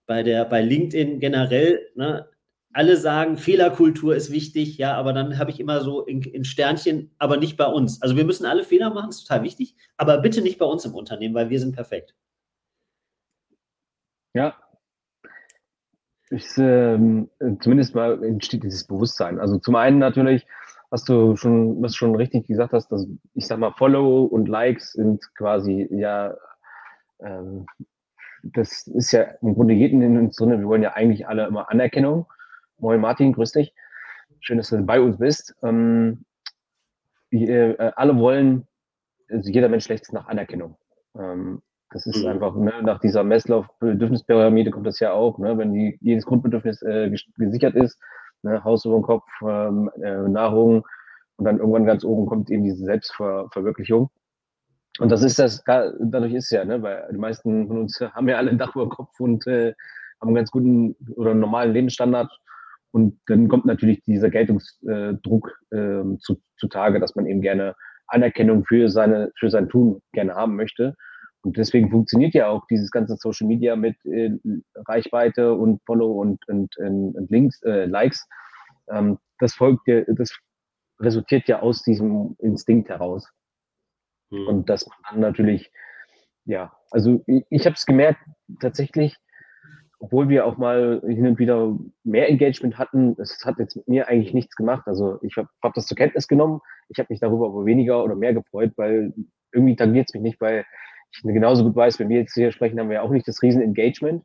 bei 0.06 0.23
der, 0.23 0.44
bei 0.44 0.62
LinkedIn 0.62 1.21
generell, 1.21 1.81
ne, 1.94 2.26
alle 2.75 2.97
sagen, 2.97 3.37
Fehlerkultur 3.37 4.17
ist 4.17 4.32
wichtig, 4.32 4.79
ja, 4.79 4.97
aber 4.97 5.12
dann 5.12 5.38
habe 5.38 5.50
ich 5.50 5.61
immer 5.61 5.81
so 5.81 6.05
in, 6.05 6.23
in, 6.23 6.44
Sternchen, 6.44 7.15
aber 7.19 7.37
nicht 7.37 7.56
bei 7.56 7.67
uns. 7.67 8.03
Also 8.03 8.17
wir 8.17 8.25
müssen 8.25 8.47
alle 8.47 8.65
Fehler 8.65 8.93
machen, 8.93 9.11
ist 9.11 9.26
total 9.26 9.44
wichtig, 9.44 9.76
aber 9.97 10.19
bitte 10.19 10.43
nicht 10.43 10.59
bei 10.59 10.67
uns 10.67 10.85
im 10.85 10.94
Unternehmen, 10.94 11.37
weil 11.37 11.50
wir 11.50 11.61
sind 11.61 11.75
perfekt. 11.75 12.17
Ja. 14.35 14.56
Ich, 16.31 16.47
ähm, 16.59 17.31
zumindest 17.61 17.94
mal 17.94 18.23
entsteht 18.25 18.65
dieses 18.65 18.85
Bewusstsein. 18.85 19.38
Also 19.38 19.59
zum 19.59 19.76
einen 19.76 19.99
natürlich, 19.99 20.44
was 20.94 21.02
du 21.02 21.35
schon, 21.35 21.82
was 21.82 21.96
schon 21.96 22.14
richtig 22.14 22.46
gesagt 22.46 22.73
hast, 22.73 22.93
dass 22.93 23.05
ich 23.35 23.49
sag 23.49 23.58
mal, 23.58 23.73
Follow 23.73 24.26
und 24.26 24.49
Likes 24.49 24.93
sind 24.93 25.29
quasi 25.35 25.88
ja, 25.91 26.37
ähm, 27.19 27.67
das 28.44 28.87
ist 28.87 29.11
ja 29.11 29.23
im 29.43 29.55
Grunde 29.55 29.75
jeden 29.75 30.02
in 30.02 30.17
uns 30.17 30.37
drin. 30.37 30.50
Wir 30.50 30.69
wollen 30.69 30.85
ja 30.85 30.93
eigentlich 30.93 31.26
alle 31.26 31.49
immer 31.49 31.69
Anerkennung. 31.69 32.26
Moin 32.79 33.00
Martin, 33.00 33.32
grüß 33.32 33.50
dich. 33.50 33.75
Schön, 34.38 34.56
dass 34.56 34.69
du 34.69 34.81
bei 34.82 35.00
uns 35.00 35.19
bist. 35.19 35.56
Ähm, 35.64 36.25
wir, 37.29 37.81
äh, 37.81 37.93
alle 37.97 38.17
wollen, 38.17 38.69
also 39.29 39.50
jeder 39.50 39.69
Mensch 39.69 39.87
schlägt 39.87 40.12
nach 40.12 40.29
Anerkennung. 40.29 40.76
Ähm, 41.19 41.61
das 41.90 42.06
ist 42.06 42.23
mhm. 42.23 42.29
einfach, 42.29 42.55
ne, 42.55 42.73
nach 42.85 43.00
dieser 43.00 43.25
Messlauf-Bedürfnispyramide 43.25 44.71
kommt 44.71 44.87
das 44.87 45.00
ja 45.00 45.11
auch, 45.11 45.38
ne, 45.38 45.59
wenn 45.59 45.75
die, 45.75 45.99
jedes 46.00 46.25
Grundbedürfnis 46.25 46.83
äh, 46.83 47.11
gesichert 47.37 47.75
ist, 47.75 47.99
ne, 48.45 48.63
Haus 48.65 48.85
über 48.85 48.97
den 48.97 49.03
Kopf, 49.03 49.29
ähm, 49.43 49.91
äh, 50.03 50.29
Nahrung 50.29 50.87
und 51.37 51.45
dann 51.45 51.59
irgendwann 51.59 51.87
ganz 51.87 52.05
oben 52.05 52.27
kommt 52.27 52.51
eben 52.51 52.65
diese 52.65 52.85
Selbstverwirklichung. 52.85 54.11
Und 55.01 55.11
das 55.11 55.23
ist 55.23 55.39
das, 55.41 55.65
dadurch 55.65 56.35
ist 56.35 56.51
ja, 56.51 56.65
ne, 56.65 56.81
weil 56.83 57.09
die 57.11 57.19
meisten 57.19 57.67
von 57.67 57.79
uns 57.79 58.01
haben 58.01 58.29
ja 58.29 58.37
alle 58.37 58.51
ein 58.51 58.59
Dach 58.59 58.77
über 58.77 58.87
dem 58.87 58.91
Kopf 58.91 59.19
und 59.19 59.47
äh, 59.47 59.75
haben 60.21 60.29
einen 60.29 60.37
ganz 60.37 60.51
guten 60.51 60.95
oder 61.17 61.33
einen 61.33 61.41
normalen 61.41 61.73
Lebensstandard. 61.73 62.31
Und 62.93 63.19
dann 63.27 63.49
kommt 63.49 63.65
natürlich 63.65 64.05
dieser 64.05 64.31
Geltungsdruck 64.31 65.59
äh, 65.73 66.05
zu, 66.21 66.41
zutage, 66.57 67.01
dass 67.01 67.17
man 67.17 67.27
eben 67.27 67.41
gerne 67.41 67.75
Anerkennung 68.07 68.65
für 68.65 68.89
seine, 68.89 69.33
für 69.37 69.51
sein 69.51 69.69
Tun 69.69 70.01
gerne 70.13 70.35
haben 70.35 70.55
möchte. 70.55 70.95
Und 71.45 71.59
deswegen 71.59 71.91
funktioniert 71.91 72.33
ja 72.33 72.49
auch 72.49 72.67
dieses 72.69 72.91
ganze 72.91 73.17
Social 73.17 73.47
Media 73.47 73.77
mit 73.77 73.97
äh, 74.07 74.31
Reichweite 74.87 75.55
und 75.55 75.83
Follow 75.85 76.13
und, 76.13 76.47
und, 76.49 76.75
und, 76.79 77.15
und 77.15 77.31
Links, 77.31 77.63
äh, 77.63 77.85
Likes. 77.85 78.27
Ähm, 78.89 79.19
das 79.39 79.55
folgt 79.55 79.87
ja, 79.87 80.01
das 80.09 80.35
resultiert 81.01 81.47
ja 81.47 81.61
aus 81.61 81.83
diesem 81.83 82.35
Instinkt 82.39 82.89
heraus. 82.89 83.31
Mhm. 84.31 84.49
Und 84.49 84.71
dass 84.71 84.87
man 84.87 84.97
dann 85.11 85.21
natürlich, 85.21 85.71
ja, 86.47 86.73
also 86.91 87.23
ich, 87.27 87.45
ich 87.51 87.67
habe 87.67 87.75
es 87.75 87.85
gemerkt, 87.85 88.21
tatsächlich, 88.61 89.15
obwohl 89.99 90.31
wir 90.31 90.47
auch 90.47 90.57
mal 90.57 91.03
hin 91.07 91.27
und 91.27 91.39
wieder 91.39 91.77
mehr 92.05 92.29
Engagement 92.31 92.79
hatten, 92.79 93.17
es 93.19 93.45
hat 93.45 93.59
jetzt 93.59 93.77
mit 93.77 93.89
mir 93.89 94.09
eigentlich 94.09 94.33
nichts 94.33 94.57
gemacht. 94.57 94.87
Also 94.87 95.19
ich 95.21 95.37
habe 95.37 95.49
hab 95.63 95.75
das 95.75 95.87
zur 95.87 95.97
Kenntnis 95.97 96.27
genommen. 96.27 96.61
Ich 96.89 96.99
habe 96.99 97.09
mich 97.11 97.21
darüber 97.21 97.47
aber 97.47 97.67
weniger 97.67 98.03
oder 98.03 98.15
mehr 98.15 98.33
gefreut, 98.33 98.73
weil 98.77 99.13
irgendwie 99.53 99.77
tangiert 99.77 100.09
es 100.09 100.15
mich 100.15 100.23
nicht, 100.23 100.41
weil 100.41 100.65
genauso 101.23 101.64
gut 101.64 101.76
weiß, 101.76 101.99
wenn 101.99 102.09
wir 102.09 102.18
jetzt 102.18 102.35
hier 102.35 102.52
sprechen, 102.52 102.78
haben 102.78 102.88
wir 102.88 102.97
ja 102.97 103.02
auch 103.02 103.11
nicht 103.11 103.26
das 103.28 103.42
Riesen-Engagement, 103.42 104.25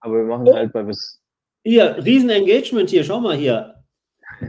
aber 0.00 0.16
wir 0.16 0.24
machen 0.24 0.48
oh. 0.48 0.54
halt, 0.54 0.74
weil 0.74 0.86
wir 0.86 0.92
es. 0.92 1.20
Hier, 1.64 1.96
Riesen-Engagement 2.04 2.90
hier, 2.90 3.04
schau 3.04 3.20
mal 3.20 3.36
hier. 3.36 3.74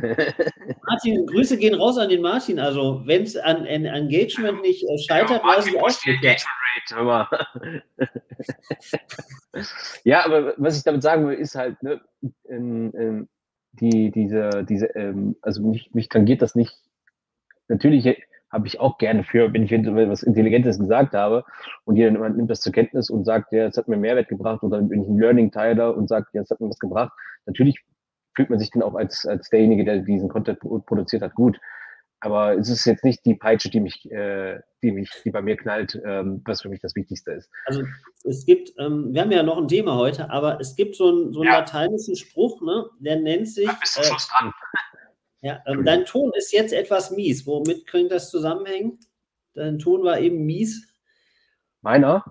Martin, 0.88 1.26
Grüße 1.26 1.58
gehen 1.58 1.76
raus 1.76 1.98
an 1.98 2.10
den 2.10 2.22
Martin. 2.22 2.60
Also, 2.60 3.02
wenn 3.06 3.24
es 3.24 3.36
an, 3.36 3.68
an, 3.68 3.86
Engagement 3.86 4.62
nicht 4.62 4.84
äh, 4.84 4.98
scheitert, 4.98 5.42
ja, 5.44 5.48
weiß 5.48 5.68
ich 5.68 5.74
Engagement 5.74 6.48
Rate, 6.96 7.28
ja, 10.06 10.24
aber 10.24 10.54
was 10.58 10.78
ich 10.78 10.84
damit 10.84 11.02
sagen 11.02 11.28
will, 11.28 11.36
ist 11.36 11.56
halt, 11.56 11.82
ne, 11.84 12.00
ähm, 12.48 12.94
ähm, 12.96 13.30
die, 13.74 14.12
diese, 14.12 14.64
diese, 14.64 14.86
ähm, 14.96 15.36
also 15.42 15.62
mich, 15.62 15.94
mich 15.94 16.08
tangiert 16.08 16.42
das 16.42 16.56
nicht 16.56 16.74
natürlich 17.72 18.06
habe 18.52 18.68
ich 18.68 18.80
auch 18.80 18.98
gerne 18.98 19.24
für, 19.24 19.54
wenn 19.54 19.64
ich 19.64 19.72
was 19.72 20.24
Intelligentes 20.24 20.78
gesagt 20.80 21.14
habe 21.14 21.44
und 21.86 21.96
jemand 21.96 22.38
nimmt 22.38 22.50
das 22.50 22.62
zur 22.62 22.74
Kenntnis 22.74 23.10
und 23.10 23.24
sagt, 23.26 23.52
ja, 23.52 23.66
es 23.66 23.78
hat 23.78 23.88
mir 23.88 23.98
Mehrwert 23.98 24.28
gebracht 24.28 24.62
oder 24.64 24.82
bin 24.82 25.04
ich 25.04 25.08
ein 25.08 25.18
Learning-Teiler 25.18 25.96
und 25.96 26.10
sagt, 26.10 26.34
ja, 26.34 26.42
es 26.42 26.50
hat 26.50 26.60
mir 26.60 26.70
was 26.70 26.80
gebracht. 26.80 27.12
Natürlich 27.46 27.80
fühlt 28.36 28.50
man 28.50 28.60
sich 28.60 28.70
dann 28.72 28.84
auch 28.84 28.96
als, 28.96 29.26
als 29.26 29.50
derjenige, 29.50 29.86
der 29.86 30.00
diesen 30.00 30.30
Content 30.30 30.60
produziert 30.60 31.22
hat, 31.22 31.36
gut. 31.36 31.60
Aber 32.24 32.54
es 32.54 32.70
ist 32.70 32.86
jetzt 32.86 33.04
nicht 33.04 33.26
die 33.26 33.34
Peitsche, 33.34 33.70
die 33.72 33.80
mich, 33.80 34.10
äh, 34.12 34.60
die 34.84 34.92
mich, 34.92 35.10
die 35.26 35.32
bei 35.32 35.42
mir 35.42 35.58
knallt, 35.58 36.00
ähm, 36.06 36.42
was 36.46 36.62
für 36.62 36.70
mich 36.70 36.80
das 36.80 36.96
Wichtigste 36.96 37.32
ist. 37.32 37.50
Also 37.66 37.82
es 38.24 38.46
gibt, 38.46 38.74
ähm, 38.78 39.12
wir 39.12 39.22
haben 39.22 39.32
ja 39.32 39.42
noch 39.42 39.58
ein 39.58 39.68
Thema 39.68 39.96
heute, 39.96 40.30
aber 40.30 40.60
es 40.62 40.76
gibt 40.76 40.96
so, 40.96 41.10
ein, 41.10 41.34
so 41.34 41.42
einen 41.42 41.52
ja. 41.52 41.60
lateinischen 41.60 42.16
Spruch, 42.16 42.62
ne, 42.62 42.86
der 43.00 43.20
nennt 43.20 43.48
sich. 43.48 43.66
Da 43.66 43.76
bist 43.82 43.98
du 43.98 44.02
äh, 44.02 44.06
dran. 44.06 44.54
Ja, 45.42 45.62
ähm, 45.66 45.84
dein 45.84 46.06
Ton 46.06 46.32
ist 46.36 46.54
jetzt 46.54 46.72
etwas 46.72 47.12
mies. 47.12 47.48
Womit 47.48 47.88
könnte 47.88 48.16
das 48.16 48.30
zusammenhängen? 48.30 49.00
Dein 49.54 49.80
Ton 49.80 50.04
war 50.04 50.20
eben 50.20 50.46
mies. 50.46 50.88
Meiner? 51.82 52.24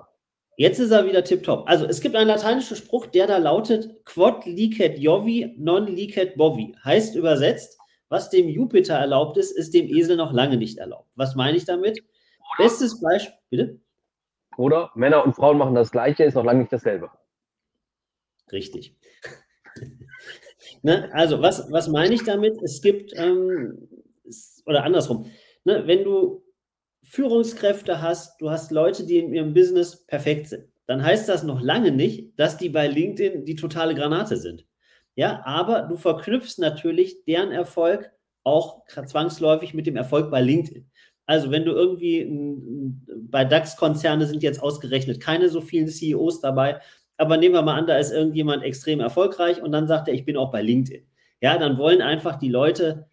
Jetzt 0.56 0.78
ist 0.78 0.90
er 0.90 1.06
wieder 1.06 1.24
tipptopp. 1.24 1.68
Also 1.68 1.86
es 1.86 2.00
gibt 2.00 2.14
einen 2.14 2.28
lateinischen 2.28 2.76
Spruch, 2.76 3.06
der 3.06 3.26
da 3.26 3.38
lautet 3.38 4.04
Quod 4.04 4.44
licet 4.44 4.98
Jovi, 4.98 5.54
non 5.58 5.86
licet 5.86 6.36
bovi. 6.36 6.76
Heißt 6.84 7.16
übersetzt, 7.16 7.78
was 8.10 8.28
dem 8.30 8.48
Jupiter 8.48 8.94
erlaubt 8.94 9.38
ist, 9.38 9.52
ist 9.52 9.72
dem 9.72 9.88
Esel 9.88 10.16
noch 10.16 10.32
lange 10.32 10.56
nicht 10.56 10.78
erlaubt. 10.78 11.08
Was 11.14 11.34
meine 11.34 11.56
ich 11.56 11.64
damit? 11.64 11.98
Oder, 12.00 12.64
Bestes 12.64 13.00
Beispiel, 13.00 13.38
bitte? 13.48 13.80
Oder 14.56 14.90
Männer 14.94 15.24
und 15.24 15.34
Frauen 15.34 15.56
machen 15.56 15.74
das 15.74 15.90
Gleiche, 15.90 16.24
ist 16.24 16.34
noch 16.34 16.44
lange 16.44 16.60
nicht 16.60 16.72
dasselbe. 16.72 17.10
Richtig. 18.52 18.96
Ne? 20.82 21.10
Also, 21.12 21.40
was, 21.40 21.70
was 21.70 21.88
meine 21.88 22.14
ich 22.14 22.24
damit? 22.24 22.60
Es 22.62 22.82
gibt, 22.82 23.12
ähm, 23.16 23.88
oder 24.66 24.84
andersrum, 24.84 25.26
ne? 25.64 25.82
wenn 25.86 26.04
du 26.04 26.44
Führungskräfte 27.02 28.00
hast, 28.00 28.40
du 28.40 28.50
hast 28.50 28.70
Leute, 28.70 29.04
die 29.04 29.18
in 29.18 29.32
ihrem 29.34 29.54
Business 29.54 30.06
perfekt 30.06 30.48
sind, 30.48 30.64
dann 30.86 31.02
heißt 31.02 31.28
das 31.28 31.42
noch 31.42 31.60
lange 31.60 31.92
nicht, 31.92 32.38
dass 32.38 32.56
die 32.56 32.68
bei 32.68 32.86
LinkedIn 32.86 33.44
die 33.44 33.56
totale 33.56 33.94
Granate 33.94 34.36
sind. 34.36 34.66
Ja, 35.16 35.42
aber 35.44 35.82
du 35.82 35.96
verknüpfst 35.96 36.58
natürlich 36.58 37.24
deren 37.24 37.52
Erfolg 37.52 38.10
auch 38.42 38.84
zwangsläufig 38.86 39.74
mit 39.74 39.86
dem 39.86 39.96
Erfolg 39.96 40.30
bei 40.30 40.40
LinkedIn. 40.40 40.90
Also 41.26 41.50
wenn 41.52 41.64
du 41.64 41.72
irgendwie 41.72 42.26
bei 43.28 43.44
DAX-Konzerne 43.44 44.26
sind 44.26 44.42
jetzt 44.42 44.60
ausgerechnet 44.60 45.20
keine 45.20 45.48
so 45.48 45.60
vielen 45.60 45.86
CEOs 45.86 46.40
dabei, 46.40 46.80
aber 47.20 47.36
nehmen 47.36 47.54
wir 47.54 47.62
mal 47.62 47.76
an, 47.76 47.86
da 47.86 47.98
ist 47.98 48.12
irgendjemand 48.12 48.62
extrem 48.62 48.98
erfolgreich 49.00 49.62
und 49.62 49.72
dann 49.72 49.86
sagt 49.86 50.08
er, 50.08 50.14
ich 50.14 50.24
bin 50.24 50.38
auch 50.38 50.50
bei 50.50 50.62
LinkedIn. 50.62 51.06
Ja, 51.42 51.58
dann 51.58 51.76
wollen 51.76 52.00
einfach 52.00 52.36
die 52.38 52.48
Leute 52.48 53.06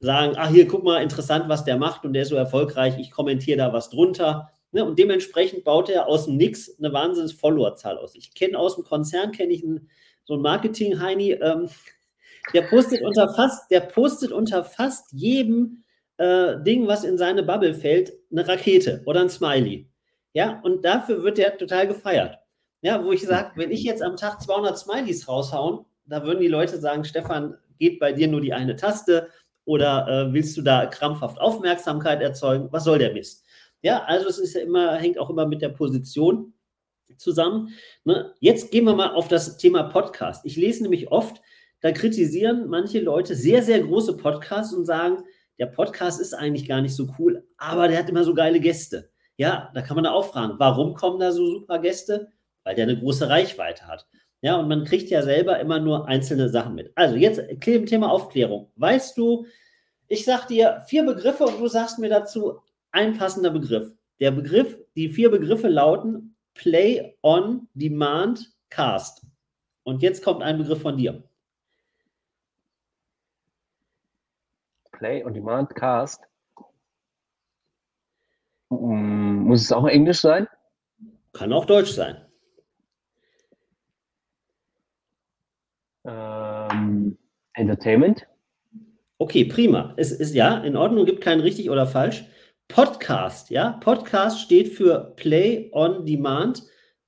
sagen, 0.00 0.34
ach 0.36 0.50
hier, 0.50 0.66
guck 0.66 0.82
mal, 0.82 1.02
interessant, 1.02 1.48
was 1.48 1.64
der 1.64 1.76
macht 1.76 2.04
und 2.04 2.14
der 2.14 2.22
ist 2.22 2.30
so 2.30 2.36
erfolgreich, 2.36 2.98
ich 2.98 3.12
kommentiere 3.12 3.58
da 3.58 3.72
was 3.72 3.90
drunter. 3.90 4.50
Ne? 4.72 4.84
Und 4.84 4.98
dementsprechend 4.98 5.62
baut 5.62 5.88
er 5.88 6.08
aus 6.08 6.26
dem 6.26 6.36
Nix 6.36 6.78
eine 6.78 6.92
wahnsinns 6.92 7.32
Followerzahl 7.32 7.96
aus. 7.96 8.16
Ich 8.16 8.34
kenne 8.34 8.58
aus 8.58 8.74
dem 8.74 8.84
Konzern, 8.84 9.30
kenne 9.30 9.52
ich 9.52 9.62
einen 9.62 9.88
so 10.24 10.34
ein 10.34 10.42
Marketing-Heini, 10.42 11.32
ähm, 11.32 11.68
der 12.52 12.62
postet 12.62 13.02
unter 13.02 13.32
fast, 13.34 13.70
der 13.70 13.80
postet 13.80 14.32
unter 14.32 14.64
fast 14.64 15.12
jedem 15.12 15.84
äh, 16.16 16.56
Ding, 16.64 16.88
was 16.88 17.04
in 17.04 17.16
seine 17.16 17.44
Bubble 17.44 17.74
fällt, 17.74 18.12
eine 18.32 18.46
Rakete 18.46 19.02
oder 19.06 19.20
ein 19.20 19.30
Smiley. 19.30 19.88
Ja, 20.32 20.60
und 20.62 20.84
dafür 20.84 21.22
wird 21.22 21.38
der 21.38 21.56
total 21.56 21.86
gefeiert. 21.86 22.38
Ja, 22.80 23.04
wo 23.04 23.12
ich 23.12 23.22
sage, 23.22 23.52
wenn 23.56 23.70
ich 23.70 23.82
jetzt 23.82 24.02
am 24.02 24.16
Tag 24.16 24.40
200 24.40 24.78
Smileys 24.78 25.26
raushauen, 25.26 25.84
da 26.06 26.24
würden 26.24 26.40
die 26.40 26.48
Leute 26.48 26.78
sagen, 26.78 27.04
Stefan, 27.04 27.56
geht 27.78 27.98
bei 27.98 28.12
dir 28.12 28.28
nur 28.28 28.40
die 28.40 28.52
eine 28.52 28.76
Taste 28.76 29.28
oder 29.64 30.06
äh, 30.08 30.32
willst 30.32 30.56
du 30.56 30.62
da 30.62 30.86
krampfhaft 30.86 31.40
Aufmerksamkeit 31.40 32.22
erzeugen? 32.22 32.68
Was 32.70 32.84
soll 32.84 32.98
der 32.98 33.12
Mist? 33.12 33.44
Ja, 33.82 34.04
also 34.04 34.28
es 34.28 34.38
ist 34.38 34.54
ja 34.54 34.62
immer, 34.62 34.96
hängt 34.96 35.18
auch 35.18 35.30
immer 35.30 35.46
mit 35.46 35.62
der 35.62 35.68
Position 35.68 36.54
zusammen. 37.16 37.70
Ne? 38.04 38.32
Jetzt 38.40 38.70
gehen 38.70 38.84
wir 38.84 38.94
mal 38.94 39.14
auf 39.14 39.28
das 39.28 39.56
Thema 39.56 39.84
Podcast. 39.84 40.44
Ich 40.44 40.56
lese 40.56 40.82
nämlich 40.82 41.10
oft, 41.10 41.40
da 41.80 41.92
kritisieren 41.92 42.68
manche 42.68 43.00
Leute 43.00 43.34
sehr, 43.34 43.62
sehr 43.62 43.80
große 43.80 44.16
Podcasts 44.16 44.72
und 44.72 44.84
sagen, 44.84 45.24
der 45.58 45.66
Podcast 45.66 46.20
ist 46.20 46.34
eigentlich 46.34 46.68
gar 46.68 46.80
nicht 46.80 46.94
so 46.94 47.08
cool, 47.18 47.44
aber 47.56 47.88
der 47.88 47.98
hat 47.98 48.08
immer 48.08 48.24
so 48.24 48.34
geile 48.34 48.60
Gäste. 48.60 49.10
Ja, 49.36 49.70
da 49.74 49.82
kann 49.82 49.96
man 49.96 50.04
da 50.04 50.12
auch 50.12 50.26
fragen, 50.32 50.54
warum 50.58 50.94
kommen 50.94 51.20
da 51.20 51.30
so 51.30 51.46
super 51.46 51.78
Gäste? 51.78 52.32
Weil 52.68 52.74
der 52.74 52.84
eine 52.84 52.98
große 52.98 53.30
Reichweite 53.30 53.86
hat. 53.86 54.06
Ja, 54.42 54.56
und 54.56 54.68
man 54.68 54.84
kriegt 54.84 55.08
ja 55.08 55.22
selber 55.22 55.58
immer 55.58 55.80
nur 55.80 56.06
einzelne 56.06 56.50
Sachen 56.50 56.74
mit. 56.74 56.92
Also 56.96 57.16
jetzt 57.16 57.40
Thema 57.62 58.10
Aufklärung. 58.10 58.70
Weißt 58.76 59.16
du, 59.16 59.46
ich 60.06 60.26
sag 60.26 60.48
dir 60.48 60.84
vier 60.86 61.06
Begriffe 61.06 61.44
und 61.44 61.58
du 61.58 61.66
sagst 61.66 61.98
mir 61.98 62.10
dazu 62.10 62.60
ein 62.90 63.16
passender 63.16 63.48
Begriff. 63.48 63.90
Der 64.20 64.32
Begriff, 64.32 64.78
die 64.96 65.08
vier 65.08 65.30
Begriffe 65.30 65.68
lauten 65.68 66.36
Play 66.52 67.16
on 67.22 67.68
Demand 67.72 68.52
Cast. 68.68 69.26
Und 69.84 70.02
jetzt 70.02 70.22
kommt 70.22 70.42
ein 70.42 70.58
Begriff 70.58 70.82
von 70.82 70.98
dir. 70.98 71.24
Play 74.92 75.24
on 75.24 75.32
Demand 75.32 75.74
Cast. 75.74 76.22
Mm, 78.68 79.44
muss 79.44 79.62
es 79.62 79.72
auch 79.72 79.86
Englisch 79.86 80.20
sein? 80.20 80.46
Kann 81.32 81.52
auch 81.52 81.64
Deutsch 81.64 81.92
sein. 81.92 82.28
Ähm, 86.08 87.18
Entertainment. 87.58 88.26
Okay, 89.18 89.44
prima. 89.44 89.94
Es 89.96 90.12
ist 90.12 90.34
ja 90.34 90.58
in 90.58 90.76
Ordnung, 90.76 91.04
gibt 91.04 91.20
kein 91.20 91.40
richtig 91.40 91.70
oder 91.70 91.86
falsch. 91.86 92.24
Podcast, 92.68 93.50
ja. 93.50 93.72
Podcast 93.80 94.40
steht 94.40 94.68
für 94.68 95.12
Play 95.16 95.70
on 95.72 96.06
Demand. 96.06 96.62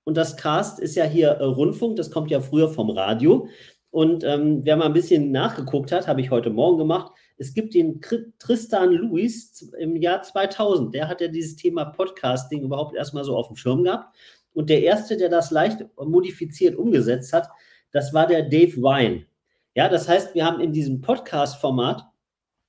Und 0.05 0.17
das 0.17 0.37
Cast 0.37 0.81
ist 0.81 0.97
ja 0.97 1.05
hier 1.05 1.29
äh, 1.29 1.45
Rundfunk, 1.45 1.97
das 1.97 2.11
kommt 2.11 2.31
ja 2.31 2.41
früher 2.41 2.69
vom 2.69 2.91
Radio. 2.91 3.47
Und 3.91 4.25
ähm, 4.25 4.61
wer 4.65 4.77
mal 4.77 4.87
ein 4.87 4.93
bisschen 4.93 5.31
nachgeguckt 5.31 5.93
hat, 5.93 6.09
habe 6.09 6.21
ich 6.21 6.31
heute 6.31 6.51
Morgen 6.51 6.79
gemacht. 6.79 7.13
Es 7.37 7.55
gibt 7.55 7.75
den 7.75 8.01
Tristan 8.39 8.93
Lewis 8.93 9.73
im 9.79 9.97
Jahr 9.97 10.23
2000. 10.23 10.95
Der 10.95 11.09
hat 11.09 11.21
ja 11.21 11.29
dieses 11.29 11.57
Thema 11.57 11.87
Podcasting 11.87 12.63
überhaupt 12.63 12.97
erstmal 12.97 13.25
so 13.25 13.37
auf 13.37 13.49
dem 13.49 13.57
Schirm 13.57 13.85
gehabt. 13.85 14.17
Und 14.53 14.69
der 14.69 14.83
erste, 14.83 15.17
der 15.17 15.29
das 15.29 15.51
leicht 15.51 15.85
modifiziert 15.97 16.77
umgesetzt 16.77 17.33
hat, 17.33 17.49
das 17.93 18.13
war 18.13 18.27
der 18.27 18.43
Dave 18.43 18.77
Wine. 18.77 19.27
Ja, 19.75 19.89
das 19.89 20.09
heißt, 20.09 20.35
wir 20.35 20.45
haben 20.45 20.61
in 20.61 20.73
diesem 20.73 21.01
Podcast-Format 21.01 22.11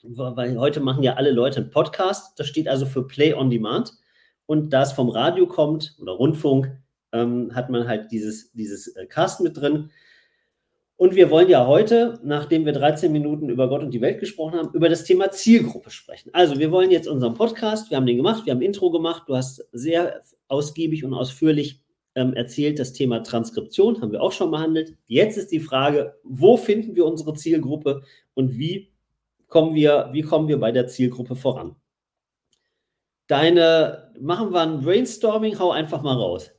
weil 0.03 0.57
heute 0.57 0.79
machen 0.79 1.03
ja 1.03 1.13
alle 1.13 1.31
Leute 1.31 1.57
einen 1.57 1.69
Podcast. 1.69 2.39
Das 2.39 2.47
steht 2.47 2.67
also 2.67 2.85
für 2.85 3.07
Play 3.07 3.33
on 3.33 3.49
Demand. 3.49 3.93
Und 4.45 4.71
da 4.73 4.83
es 4.83 4.91
vom 4.91 5.09
Radio 5.09 5.47
kommt 5.47 5.95
oder 6.01 6.13
Rundfunk, 6.13 6.77
ähm, 7.13 7.53
hat 7.53 7.69
man 7.69 7.87
halt 7.87 8.11
dieses, 8.11 8.51
dieses 8.53 8.87
äh, 8.95 9.05
Cast 9.05 9.41
mit 9.41 9.57
drin. 9.57 9.91
Und 10.97 11.15
wir 11.15 11.29
wollen 11.29 11.49
ja 11.49 11.65
heute, 11.65 12.19
nachdem 12.23 12.65
wir 12.65 12.73
13 12.73 13.11
Minuten 13.11 13.49
über 13.49 13.69
Gott 13.69 13.81
und 13.81 13.91
die 13.91 14.01
Welt 14.01 14.19
gesprochen 14.19 14.59
haben, 14.59 14.73
über 14.73 14.87
das 14.87 15.03
Thema 15.03 15.31
Zielgruppe 15.31 15.89
sprechen. 15.89 16.29
Also 16.33 16.59
wir 16.59 16.71
wollen 16.71 16.91
jetzt 16.91 17.07
unseren 17.07 17.33
Podcast, 17.33 17.89
wir 17.89 17.97
haben 17.97 18.05
den 18.05 18.17
gemacht, 18.17 18.45
wir 18.45 18.53
haben 18.53 18.61
Intro 18.61 18.91
gemacht, 18.91 19.23
du 19.27 19.35
hast 19.35 19.67
sehr 19.71 20.21
ausgiebig 20.47 21.03
und 21.03 21.13
ausführlich 21.13 21.81
ähm, 22.15 22.33
erzählt, 22.33 22.79
das 22.79 22.93
Thema 22.93 23.23
Transkription 23.23 24.01
haben 24.01 24.11
wir 24.11 24.21
auch 24.21 24.31
schon 24.31 24.51
behandelt. 24.51 24.97
Jetzt 25.07 25.37
ist 25.37 25.51
die 25.51 25.59
Frage, 25.59 26.15
wo 26.23 26.57
finden 26.57 26.95
wir 26.95 27.05
unsere 27.05 27.33
Zielgruppe 27.33 28.03
und 28.33 28.57
wie 28.57 28.91
kommen 29.47 29.75
wir, 29.75 30.09
wie 30.11 30.21
kommen 30.21 30.47
wir 30.47 30.59
bei 30.59 30.71
der 30.71 30.87
Zielgruppe 30.87 31.35
voran? 31.35 31.75
Deine, 33.27 34.11
machen 34.19 34.51
wir 34.51 34.61
ein 34.61 34.81
Brainstorming, 34.81 35.57
hau 35.57 35.71
einfach 35.71 36.01
mal 36.01 36.15
raus. 36.15 36.51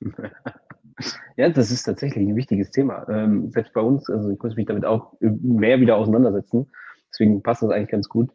Ja, 1.36 1.48
das 1.48 1.72
ist 1.72 1.82
tatsächlich 1.82 2.28
ein 2.28 2.36
wichtiges 2.36 2.70
Thema. 2.70 3.06
Ähm, 3.08 3.50
selbst 3.50 3.72
bei 3.72 3.80
uns, 3.80 4.08
also 4.08 4.30
ich 4.30 4.40
muss 4.40 4.54
mich 4.54 4.66
damit 4.66 4.84
auch 4.84 5.14
mehr 5.20 5.80
wieder 5.80 5.96
auseinandersetzen. 5.96 6.70
Deswegen 7.10 7.42
passt 7.42 7.62
das 7.62 7.70
eigentlich 7.70 7.90
ganz 7.90 8.08
gut. 8.08 8.30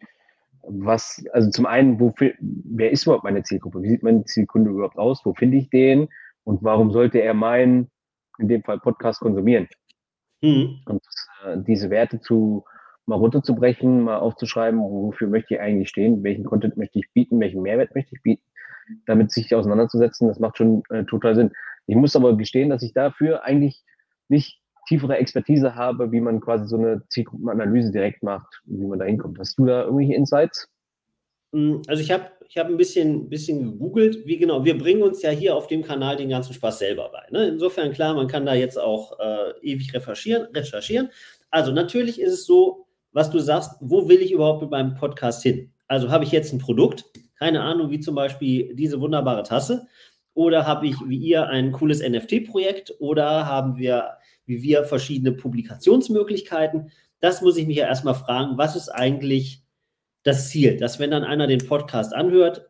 Was, 0.64 1.24
also 1.32 1.50
zum 1.50 1.66
einen, 1.66 2.00
wo, 2.00 2.14
wer 2.40 2.92
ist 2.92 3.04
überhaupt 3.04 3.24
meine 3.24 3.44
Zielgruppe? 3.44 3.82
Wie 3.82 3.90
sieht 3.90 4.04
mein 4.04 4.26
Zielkunde 4.26 4.72
überhaupt 4.72 4.98
aus? 4.98 5.26
Wo 5.26 5.34
finde 5.34 5.58
ich 5.58 5.70
den? 5.70 6.10
Und 6.50 6.64
warum 6.64 6.90
sollte 6.90 7.22
er 7.22 7.36
meinen, 7.36 7.92
in 8.40 8.48
dem 8.48 8.64
Fall 8.64 8.80
Podcast 8.80 9.20
konsumieren? 9.20 9.68
Mhm. 10.42 10.80
Und 10.88 11.04
äh, 11.46 11.58
diese 11.60 11.92
Werte 11.92 12.22
zu, 12.22 12.66
mal 13.06 13.18
runterzubrechen, 13.18 14.02
mal 14.02 14.18
aufzuschreiben, 14.18 14.80
wofür 14.80 15.28
möchte 15.28 15.54
ich 15.54 15.60
eigentlich 15.62 15.90
stehen, 15.90 16.24
welchen 16.24 16.46
Content 16.46 16.76
möchte 16.76 16.98
ich 16.98 17.14
bieten, 17.14 17.40
welchen 17.40 17.62
Mehrwert 17.62 17.94
möchte 17.94 18.16
ich 18.16 18.24
bieten, 18.24 18.42
damit 19.06 19.32
sich 19.32 19.54
auseinanderzusetzen, 19.54 20.28
das 20.28 20.40
macht 20.40 20.58
schon 20.58 20.82
äh, 20.90 21.04
total 21.04 21.36
Sinn. 21.36 21.52
Ich 21.86 21.96
muss 21.96 22.16
aber 22.16 22.36
gestehen, 22.36 22.72
dass 22.72 22.82
ich 22.82 22.94
dafür 22.94 23.44
eigentlich 23.44 23.84
nicht 24.28 24.60
tiefere 24.88 25.18
Expertise 25.18 25.76
habe, 25.76 26.12
wie 26.12 26.20
man 26.20 26.40
quasi 26.40 26.66
so 26.66 26.78
eine 26.78 27.04
Zielgruppenanalyse 27.10 27.92
direkt 27.92 28.24
macht, 28.24 28.60
wie 28.66 28.88
man 28.88 28.98
da 28.98 29.06
hinkommt. 29.06 29.38
Hast 29.38 29.60
du 29.60 29.68
da 29.68 29.84
irgendwelche 29.84 30.16
Insights? 30.16 30.68
Hm, 31.54 31.84
also 31.88 32.02
ich 32.02 32.10
habe 32.10 32.32
ich 32.50 32.58
hab 32.58 32.68
ein 32.68 32.78
bisschen, 32.78 33.30
bisschen 33.30 33.64
gegoogelt, 33.64 34.26
wie 34.26 34.38
genau, 34.38 34.66
wir 34.66 34.76
bringen 34.76 35.04
uns 35.04 35.22
ja 35.22 35.30
hier 35.30 35.56
auf 35.56 35.68
dem 35.68 35.84
Kanal 35.84 36.18
den 36.18 36.30
ganzen 36.30 36.54
Spaß 36.54 36.80
selber 36.80 37.12
bei. 37.12 37.22
Ne? 37.32 37.48
Insofern 37.48 37.94
klar, 37.94 38.16
man 38.16 38.28
kann 38.28 38.46
da 38.46 38.56
jetzt 38.56 38.80
auch 38.80 39.20
äh, 39.20 39.52
ewig 39.62 39.94
recherchieren, 39.94 40.48
recherchieren. 40.56 41.10
Also 41.52 41.72
natürlich 41.72 42.20
ist 42.20 42.34
es 42.34 42.46
so, 42.48 42.88
was 43.12 43.30
du 43.30 43.38
sagst, 43.38 43.74
wo 43.82 44.10
will 44.10 44.20
ich 44.22 44.32
überhaupt 44.32 44.64
mit 44.64 44.72
meinem 44.72 44.96
Podcast 44.96 45.44
hin? 45.44 45.72
Also 45.88 46.10
habe 46.10 46.24
ich 46.24 46.32
jetzt 46.32 46.52
ein 46.52 46.58
Produkt, 46.58 47.06
keine 47.38 47.62
Ahnung, 47.62 47.92
wie 47.92 48.00
zum 48.00 48.16
Beispiel 48.16 48.74
diese 48.74 49.00
wunderbare 49.00 49.44
Tasse, 49.44 49.88
oder 50.34 50.66
habe 50.66 50.88
ich 50.88 50.96
wie 51.06 51.18
ihr 51.18 51.48
ein 51.48 51.72
cooles 51.72 52.02
NFT-Projekt 52.02 52.96
oder 53.00 53.46
haben 53.46 53.78
wir 53.78 54.18
wie 54.50 54.64
wir 54.64 54.84
verschiedene 54.84 55.34
Publikationsmöglichkeiten. 55.34 56.92
Das 57.20 57.44
muss 57.44 57.58
ich 57.58 57.68
mich 57.68 57.78
ja 57.78 57.86
erstmal 57.86 58.16
fragen, 58.16 58.58
was 58.58 58.76
ist 58.76 58.90
eigentlich 58.90 59.62
das 60.24 60.50
Ziel? 60.50 60.78
Dass 60.78 61.00
wenn 61.00 61.12
dann 61.12 61.24
einer 61.24 61.48
den 61.48 61.66
Podcast 61.66 62.14
anhört, 62.14 62.70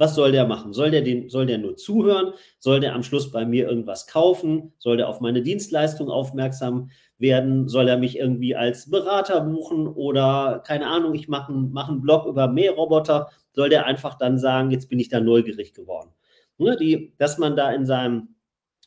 was 0.00 0.14
soll 0.14 0.32
der 0.32 0.46
machen? 0.46 0.72
Soll 0.72 0.90
der, 0.90 1.02
den, 1.02 1.28
soll 1.28 1.44
der 1.44 1.58
nur 1.58 1.76
zuhören? 1.76 2.32
Soll 2.58 2.80
der 2.80 2.94
am 2.94 3.02
Schluss 3.02 3.30
bei 3.30 3.44
mir 3.44 3.68
irgendwas 3.68 4.06
kaufen? 4.06 4.72
Soll 4.78 4.96
der 4.96 5.08
auf 5.08 5.20
meine 5.20 5.42
Dienstleistung 5.42 6.08
aufmerksam 6.08 6.90
werden? 7.18 7.68
Soll 7.68 7.86
er 7.86 7.98
mich 7.98 8.16
irgendwie 8.16 8.56
als 8.56 8.88
Berater 8.88 9.42
buchen? 9.42 9.86
Oder 9.86 10.62
keine 10.66 10.86
Ahnung, 10.86 11.14
ich 11.14 11.28
mache 11.28 11.52
einen, 11.52 11.70
mach 11.72 11.90
einen 11.90 12.00
Blog 12.00 12.26
über 12.26 12.48
Mähroboter. 12.48 13.28
Soll 13.52 13.68
der 13.68 13.84
einfach 13.84 14.16
dann 14.16 14.38
sagen, 14.38 14.70
jetzt 14.70 14.88
bin 14.88 14.98
ich 14.98 15.10
da 15.10 15.20
neugierig 15.20 15.74
geworden? 15.74 16.08
Ne, 16.56 16.78
die, 16.78 17.12
dass 17.18 17.36
man 17.36 17.54
da 17.54 17.70
in 17.70 17.84
seinem 17.84 18.36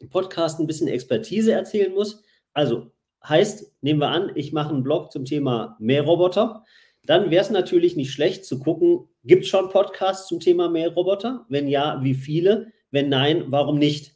Podcast 0.10 0.60
ein 0.60 0.68
bisschen 0.68 0.88
Expertise 0.88 1.54
erzählen 1.54 1.94
muss. 1.94 2.24
Also 2.54 2.92
heißt, 3.28 3.72
nehmen 3.82 4.00
wir 4.00 4.10
an, 4.10 4.32
ich 4.34 4.52
mache 4.52 4.74
einen 4.74 4.84
Blog 4.84 5.12
zum 5.12 5.26
Thema 5.26 5.78
Mähroboter 5.80 6.64
dann 7.06 7.32
wäre 7.32 7.44
es 7.44 7.50
natürlich 7.50 7.96
nicht 7.96 8.12
schlecht 8.12 8.46
zu 8.46 8.60
gucken, 8.60 9.08
gibt 9.24 9.44
es 9.44 9.50
schon 9.50 9.70
Podcasts 9.70 10.28
zum 10.28 10.40
Thema 10.40 10.70
Mähroboter? 10.70 11.46
Wenn 11.50 11.68
ja, 11.68 12.00
wie 12.02 12.14
viele? 12.14 12.72
Wenn 12.92 13.10
nein, 13.10 13.46
warum 13.48 13.78
nicht? 13.78 14.16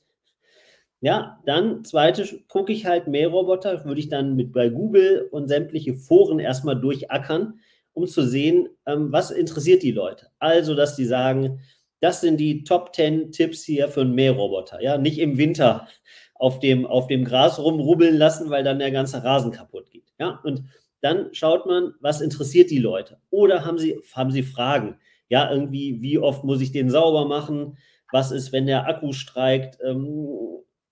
Ja, 1.00 1.40
dann 1.46 1.84
zweite 1.84 2.26
gucke 2.48 2.74
ich 2.74 2.86
halt 2.86 3.08
Mähroboter, 3.08 3.86
würde 3.86 4.00
ich 4.00 4.10
dann 4.10 4.36
mit 4.36 4.52
bei 4.52 4.70
Google 4.70 5.28
und 5.32 5.48
sämtliche 5.48 5.94
Foren 5.94 6.40
erstmal 6.40 6.80
durchackern, 6.80 7.60
um 7.94 8.08
zu 8.08 8.24
sehen, 8.24 8.70
ähm, 8.86 9.12
was 9.12 9.32
interessiert 9.32 9.84
die 9.84 9.92
Leute. 9.92 10.28
Also, 10.40 10.74
dass 10.74 10.96
die 10.96 11.06
sagen, 11.06 11.60
das 12.00 12.22
sind 12.22 12.38
die 12.38 12.64
Top 12.64 12.96
10 12.96 13.32
Tipps 13.32 13.64
hier 13.64 13.90
für 13.90 14.02
einen 14.02 14.16
Mähroboter. 14.16 14.82
Ja, 14.82 14.98
nicht 14.98 15.20
im 15.20 15.38
Winter 15.38 15.88
auf 16.36 16.60
dem, 16.60 16.86
auf 16.86 17.08
dem 17.08 17.26
Gras 17.26 17.60
rumrubbeln 17.60 18.16
lassen, 18.18 18.50
weil 18.50 18.64
dann 18.64 18.80
der 18.80 18.92
ganze 18.92 19.24
Rasen 19.24 19.52
kaputt 19.52 19.90
geht. 19.92 20.14
Ja, 20.20 20.40
und 20.44 20.64
dann 21.02 21.34
schaut 21.34 21.66
man, 21.66 21.94
was 22.00 22.22
interessiert 22.22 22.72
die 22.72 22.80
Leute. 22.80 23.20
Oder 23.30 23.66
haben 23.66 23.78
sie, 23.78 24.00
haben 24.14 24.32
sie 24.32 24.44
Fragen? 24.44 25.00
Ja, 25.30 25.52
irgendwie, 25.52 26.02
wie 26.02 26.18
oft 26.18 26.44
muss 26.44 26.62
ich 26.62 26.72
den 26.72 26.90
sauber 26.90 27.26
machen? 27.26 27.78
Was 28.12 28.32
ist, 28.32 28.52
wenn 28.52 28.66
der 28.66 28.88
Akku 28.88 29.14
streikt? 29.14 29.78
Ähm, 29.84 30.28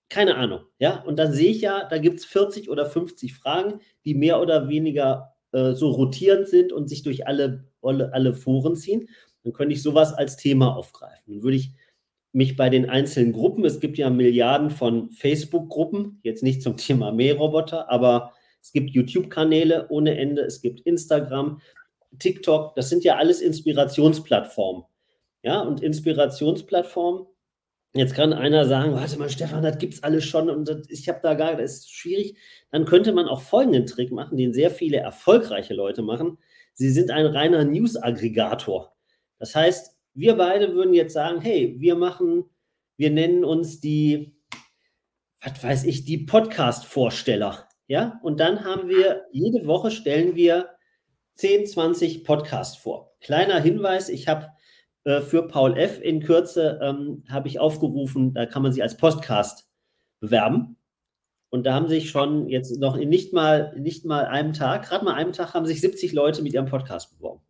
keine 0.08 0.36
Ahnung. 0.36 0.60
Ja, 0.78 1.02
und 1.02 1.18
dann 1.18 1.32
sehe 1.32 1.50
ich 1.50 1.60
ja, 1.60 1.86
da 1.88 1.98
gibt 1.98 2.18
es 2.18 2.24
40 2.26 2.70
oder 2.70 2.86
50 2.86 3.34
Fragen, 3.34 3.80
die 4.04 4.14
mehr 4.14 4.40
oder 4.40 4.68
weniger 4.68 5.34
äh, 5.52 5.72
so 5.72 5.90
rotierend 5.90 6.48
sind 6.48 6.72
und 6.72 6.88
sich 6.88 7.02
durch 7.02 7.26
alle, 7.26 7.64
alle, 7.82 8.12
alle 8.12 8.34
Foren 8.34 8.76
ziehen. 8.76 9.08
Dann 9.42 9.52
könnte 9.52 9.74
ich 9.74 9.82
sowas 9.82 10.12
als 10.12 10.36
Thema 10.36 10.76
aufgreifen. 10.76 11.34
Dann 11.34 11.42
würde 11.42 11.56
ich 11.56 11.72
mich 12.32 12.56
bei 12.56 12.68
den 12.68 12.88
einzelnen 12.90 13.32
Gruppen, 13.32 13.64
es 13.64 13.80
gibt 13.80 13.96
ja 13.96 14.10
Milliarden 14.10 14.68
von 14.68 15.10
Facebook-Gruppen, 15.10 16.20
jetzt 16.22 16.42
nicht 16.42 16.60
zum 16.60 16.76
Thema 16.76 17.10
Mähroboter, 17.10 17.90
aber 17.90 18.34
es 18.66 18.72
gibt 18.72 18.90
YouTube-Kanäle 18.90 19.86
ohne 19.90 20.18
Ende, 20.18 20.42
es 20.42 20.60
gibt 20.60 20.80
Instagram, 20.80 21.60
TikTok, 22.18 22.74
das 22.74 22.88
sind 22.88 23.04
ja 23.04 23.16
alles 23.16 23.40
Inspirationsplattformen. 23.40 24.82
Ja, 25.42 25.60
und 25.60 25.84
Inspirationsplattformen, 25.84 27.26
jetzt 27.94 28.14
kann 28.14 28.32
einer 28.32 28.64
sagen, 28.64 28.92
warte 28.94 29.20
mal, 29.20 29.30
Stefan, 29.30 29.62
das 29.62 29.78
gibt 29.78 29.94
es 29.94 30.02
alles 30.02 30.24
schon 30.24 30.50
und 30.50 30.68
das, 30.68 30.88
ich 30.88 31.08
habe 31.08 31.20
da 31.22 31.34
gar, 31.34 31.54
das 31.54 31.74
ist 31.74 31.94
schwierig. 31.94 32.36
Dann 32.72 32.86
könnte 32.86 33.12
man 33.12 33.28
auch 33.28 33.40
folgenden 33.40 33.86
Trick 33.86 34.10
machen, 34.10 34.36
den 34.36 34.52
sehr 34.52 34.72
viele 34.72 34.96
erfolgreiche 34.96 35.74
Leute 35.74 36.02
machen. 36.02 36.36
Sie 36.74 36.90
sind 36.90 37.12
ein 37.12 37.26
reiner 37.26 37.64
News-Aggregator. 37.64 38.96
Das 39.38 39.54
heißt, 39.54 39.96
wir 40.14 40.34
beide 40.34 40.74
würden 40.74 40.92
jetzt 40.92 41.12
sagen, 41.12 41.40
hey, 41.40 41.76
wir 41.78 41.94
machen, 41.94 42.46
wir 42.96 43.12
nennen 43.12 43.44
uns 43.44 43.78
die, 43.78 44.34
was 45.40 45.62
weiß 45.62 45.84
ich, 45.84 46.04
die 46.04 46.18
Podcast-Vorsteller. 46.18 47.65
Ja, 47.88 48.18
und 48.22 48.40
dann 48.40 48.64
haben 48.64 48.88
wir, 48.88 49.26
jede 49.30 49.66
Woche 49.66 49.90
stellen 49.90 50.34
wir 50.34 50.70
10, 51.34 51.66
20 51.66 52.24
Podcasts 52.24 52.76
vor. 52.76 53.14
Kleiner 53.20 53.60
Hinweis, 53.60 54.08
ich 54.08 54.26
habe 54.26 54.48
äh, 55.04 55.20
für 55.20 55.46
Paul 55.46 55.78
F. 55.78 56.00
in 56.00 56.20
Kürze 56.20 56.80
ähm, 56.82 57.22
habe 57.28 57.48
ich 57.48 57.60
aufgerufen, 57.60 58.34
da 58.34 58.46
kann 58.46 58.62
man 58.62 58.72
sich 58.72 58.82
als 58.82 58.96
Podcast 58.96 59.70
bewerben. 60.20 60.76
Und 61.48 61.64
da 61.64 61.74
haben 61.74 61.88
sich 61.88 62.10
schon 62.10 62.48
jetzt 62.48 62.76
noch 62.80 62.96
in 62.96 63.08
nicht 63.08 63.32
mal, 63.32 63.72
nicht 63.78 64.04
mal 64.04 64.26
einem 64.26 64.52
Tag, 64.52 64.88
gerade 64.88 65.04
mal 65.04 65.14
einem 65.14 65.32
Tag, 65.32 65.54
haben 65.54 65.66
sich 65.66 65.80
70 65.80 66.12
Leute 66.12 66.42
mit 66.42 66.52
ihrem 66.54 66.66
Podcast 66.66 67.16
beworben. 67.16 67.42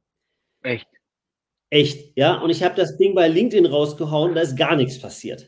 Echt? 0.63 0.87
Echt, 1.71 2.17
ja. 2.17 2.41
Und 2.41 2.51
ich 2.51 2.63
habe 2.63 2.75
das 2.75 2.99
Ding 2.99 3.15
bei 3.15 3.27
LinkedIn 3.29 3.67
rausgehauen, 3.67 4.35
da 4.35 4.43
ist 4.43 4.57
gar 4.57 4.77
nichts 4.77 5.01
passiert. 5.01 5.47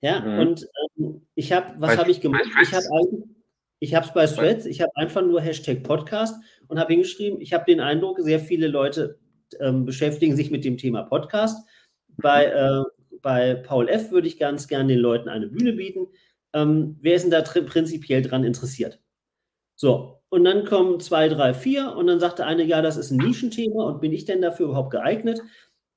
Ja, 0.00 0.20
mhm. 0.20 0.38
und 0.38 0.68
ähm, 0.98 1.26
ich 1.34 1.52
habe, 1.52 1.74
was 1.78 1.96
habe 1.96 2.10
ich 2.10 2.20
gemacht? 2.20 2.44
Ich 2.62 2.72
habe 2.72 2.84
eigentlich 2.92 3.41
ich 3.82 3.96
habe 3.96 4.06
es 4.06 4.14
bei 4.14 4.26
Threads, 4.28 4.64
ich 4.64 4.80
habe 4.80 4.92
einfach 4.94 5.22
nur 5.22 5.40
Hashtag 5.40 5.82
Podcast 5.82 6.40
und 6.68 6.78
habe 6.78 6.92
hingeschrieben, 6.92 7.40
ich 7.40 7.52
habe 7.52 7.64
den 7.64 7.80
Eindruck, 7.80 8.20
sehr 8.20 8.38
viele 8.38 8.68
Leute 8.68 9.18
ähm, 9.58 9.84
beschäftigen 9.84 10.36
sich 10.36 10.52
mit 10.52 10.64
dem 10.64 10.78
Thema 10.78 11.02
Podcast. 11.02 11.66
Bei, 12.16 12.44
äh, 12.44 12.84
bei 13.22 13.56
Paul 13.56 13.88
F. 13.88 14.12
würde 14.12 14.28
ich 14.28 14.38
ganz 14.38 14.68
gerne 14.68 14.92
den 14.92 15.00
Leuten 15.00 15.28
eine 15.28 15.48
Bühne 15.48 15.72
bieten. 15.72 16.06
Ähm, 16.52 16.96
wer 17.00 17.16
ist 17.16 17.22
denn 17.22 17.32
da 17.32 17.42
prinzipiell 17.42 18.22
dran 18.22 18.44
interessiert? 18.44 19.00
So, 19.74 20.20
und 20.28 20.44
dann 20.44 20.64
kommen 20.64 21.00
zwei, 21.00 21.28
drei, 21.28 21.52
vier 21.52 21.96
und 21.96 22.06
dann 22.06 22.20
sagte 22.20 22.46
eine, 22.46 22.62
ja, 22.62 22.82
das 22.82 22.96
ist 22.96 23.10
ein 23.10 23.16
Nischenthema 23.16 23.82
und 23.82 24.00
bin 24.00 24.12
ich 24.12 24.24
denn 24.24 24.42
dafür 24.42 24.66
überhaupt 24.66 24.92
geeignet? 24.92 25.40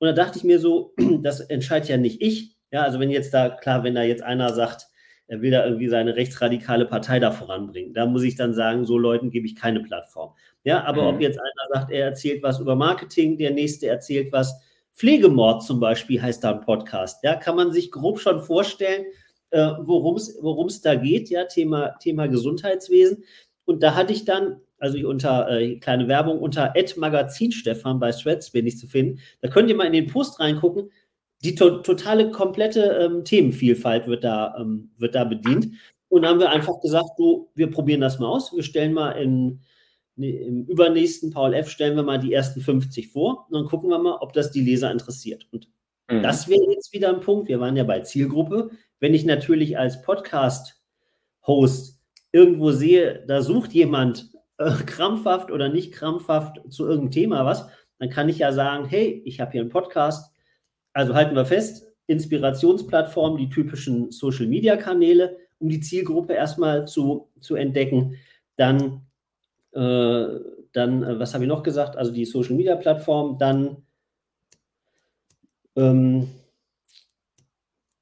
Und 0.00 0.08
da 0.08 0.12
dachte 0.12 0.38
ich 0.38 0.44
mir 0.44 0.58
so, 0.58 0.92
das 1.22 1.38
entscheidet 1.38 1.88
ja 1.88 1.98
nicht 1.98 2.20
ich. 2.20 2.56
Ja, 2.72 2.82
also 2.82 2.98
wenn 2.98 3.10
jetzt 3.10 3.32
da, 3.32 3.48
klar, 3.48 3.84
wenn 3.84 3.94
da 3.94 4.02
jetzt 4.02 4.24
einer 4.24 4.52
sagt, 4.52 4.88
er 5.28 5.42
will 5.42 5.50
da 5.50 5.64
irgendwie 5.64 5.88
seine 5.88 6.16
rechtsradikale 6.16 6.86
Partei 6.86 7.18
da 7.18 7.30
voranbringen. 7.30 7.92
Da 7.92 8.06
muss 8.06 8.22
ich 8.22 8.36
dann 8.36 8.54
sagen, 8.54 8.84
so 8.84 8.96
Leuten 8.96 9.30
gebe 9.30 9.46
ich 9.46 9.56
keine 9.56 9.80
Plattform. 9.80 10.32
Ja, 10.62 10.84
aber 10.84 11.02
mhm. 11.02 11.08
ob 11.08 11.20
jetzt 11.20 11.38
einer 11.38 11.80
sagt, 11.80 11.92
er 11.92 12.06
erzählt 12.06 12.42
was 12.42 12.60
über 12.60 12.76
Marketing, 12.76 13.36
der 13.36 13.50
nächste 13.50 13.88
erzählt 13.88 14.32
was, 14.32 14.60
Pflegemord 14.94 15.62
zum 15.62 15.78
Beispiel 15.78 16.22
heißt 16.22 16.42
da 16.42 16.52
ein 16.52 16.60
Podcast. 16.62 17.22
Ja, 17.22 17.34
kann 17.34 17.56
man 17.56 17.72
sich 17.72 17.90
grob 17.90 18.18
schon 18.18 18.40
vorstellen, 18.40 19.04
äh, 19.50 19.72
worum 19.80 20.16
es 20.16 20.80
da 20.80 20.94
geht, 20.94 21.28
ja, 21.28 21.44
Thema, 21.44 21.96
Thema 22.00 22.28
Gesundheitswesen. 22.28 23.24
Und 23.64 23.82
da 23.82 23.94
hatte 23.94 24.12
ich 24.12 24.24
dann, 24.24 24.60
also 24.78 24.96
unter 25.08 25.50
äh, 25.50 25.76
kleine 25.76 26.08
Werbung, 26.08 26.38
unter 26.38 26.72
Magazin 26.96 27.52
Stefan 27.52 27.98
bei 27.98 28.10
Threads 28.12 28.50
bin 28.50 28.66
ich 28.66 28.78
zu 28.78 28.86
finden. 28.86 29.20
Da 29.40 29.48
könnt 29.48 29.68
ihr 29.68 29.76
mal 29.76 29.86
in 29.86 29.92
den 29.92 30.06
Post 30.06 30.40
reingucken 30.40 30.90
die 31.44 31.54
to 31.54 31.78
totale, 31.78 32.30
komplette 32.30 32.98
ähm, 33.00 33.24
Themenvielfalt 33.24 34.06
wird 34.06 34.24
da, 34.24 34.56
ähm, 34.58 34.90
wird 34.98 35.14
da 35.14 35.24
bedient. 35.24 35.68
Und 36.08 36.22
dann 36.22 36.32
haben 36.32 36.40
wir 36.40 36.50
einfach 36.50 36.80
gesagt, 36.80 37.10
du, 37.18 37.50
wir 37.54 37.70
probieren 37.70 38.00
das 38.00 38.18
mal 38.18 38.28
aus. 38.28 38.54
Wir 38.54 38.62
stellen 38.62 38.92
mal 38.92 39.12
in, 39.12 39.60
im 40.16 40.64
übernächsten 40.64 41.30
Paul 41.30 41.52
F. 41.54 41.68
stellen 41.68 41.96
wir 41.96 42.02
mal 42.02 42.18
die 42.18 42.32
ersten 42.32 42.60
50 42.60 43.08
vor 43.08 43.46
und 43.48 43.54
dann 43.54 43.66
gucken 43.66 43.90
wir 43.90 43.98
mal, 43.98 44.16
ob 44.20 44.32
das 44.32 44.50
die 44.50 44.62
Leser 44.62 44.90
interessiert. 44.90 45.46
Und 45.52 45.68
mhm. 46.08 46.22
das 46.22 46.48
wäre 46.48 46.70
jetzt 46.70 46.92
wieder 46.92 47.10
ein 47.10 47.20
Punkt. 47.20 47.48
Wir 47.48 47.60
waren 47.60 47.76
ja 47.76 47.84
bei 47.84 48.00
Zielgruppe. 48.00 48.70
Wenn 48.98 49.14
ich 49.14 49.24
natürlich 49.24 49.78
als 49.78 50.00
Podcast-Host 50.02 52.00
irgendwo 52.32 52.72
sehe, 52.72 53.24
da 53.26 53.42
sucht 53.42 53.72
jemand 53.72 54.30
äh, 54.58 54.70
krampfhaft 54.86 55.50
oder 55.50 55.68
nicht 55.68 55.92
krampfhaft 55.92 56.60
zu 56.70 56.84
irgendeinem 56.84 57.10
Thema 57.10 57.44
was, 57.44 57.68
dann 57.98 58.10
kann 58.10 58.28
ich 58.28 58.38
ja 58.38 58.52
sagen, 58.52 58.86
hey, 58.86 59.22
ich 59.24 59.40
habe 59.40 59.52
hier 59.52 59.60
einen 59.62 59.70
Podcast, 59.70 60.32
also 60.96 61.14
halten 61.14 61.36
wir 61.36 61.44
fest, 61.44 61.86
Inspirationsplattformen, 62.06 63.36
die 63.36 63.50
typischen 63.50 64.10
Social-Media-Kanäle, 64.10 65.36
um 65.58 65.68
die 65.68 65.80
Zielgruppe 65.80 66.32
erstmal 66.32 66.86
zu, 66.86 67.28
zu 67.38 67.54
entdecken. 67.54 68.18
Dann, 68.56 69.02
äh, 69.72 70.26
dann 70.72 71.02
äh, 71.02 71.18
was 71.18 71.34
habe 71.34 71.44
ich 71.44 71.48
noch 71.48 71.62
gesagt? 71.62 71.96
Also 71.96 72.12
die 72.12 72.24
Social-Media-Plattform, 72.24 73.38
dann 73.38 73.82
ähm, 75.76 76.30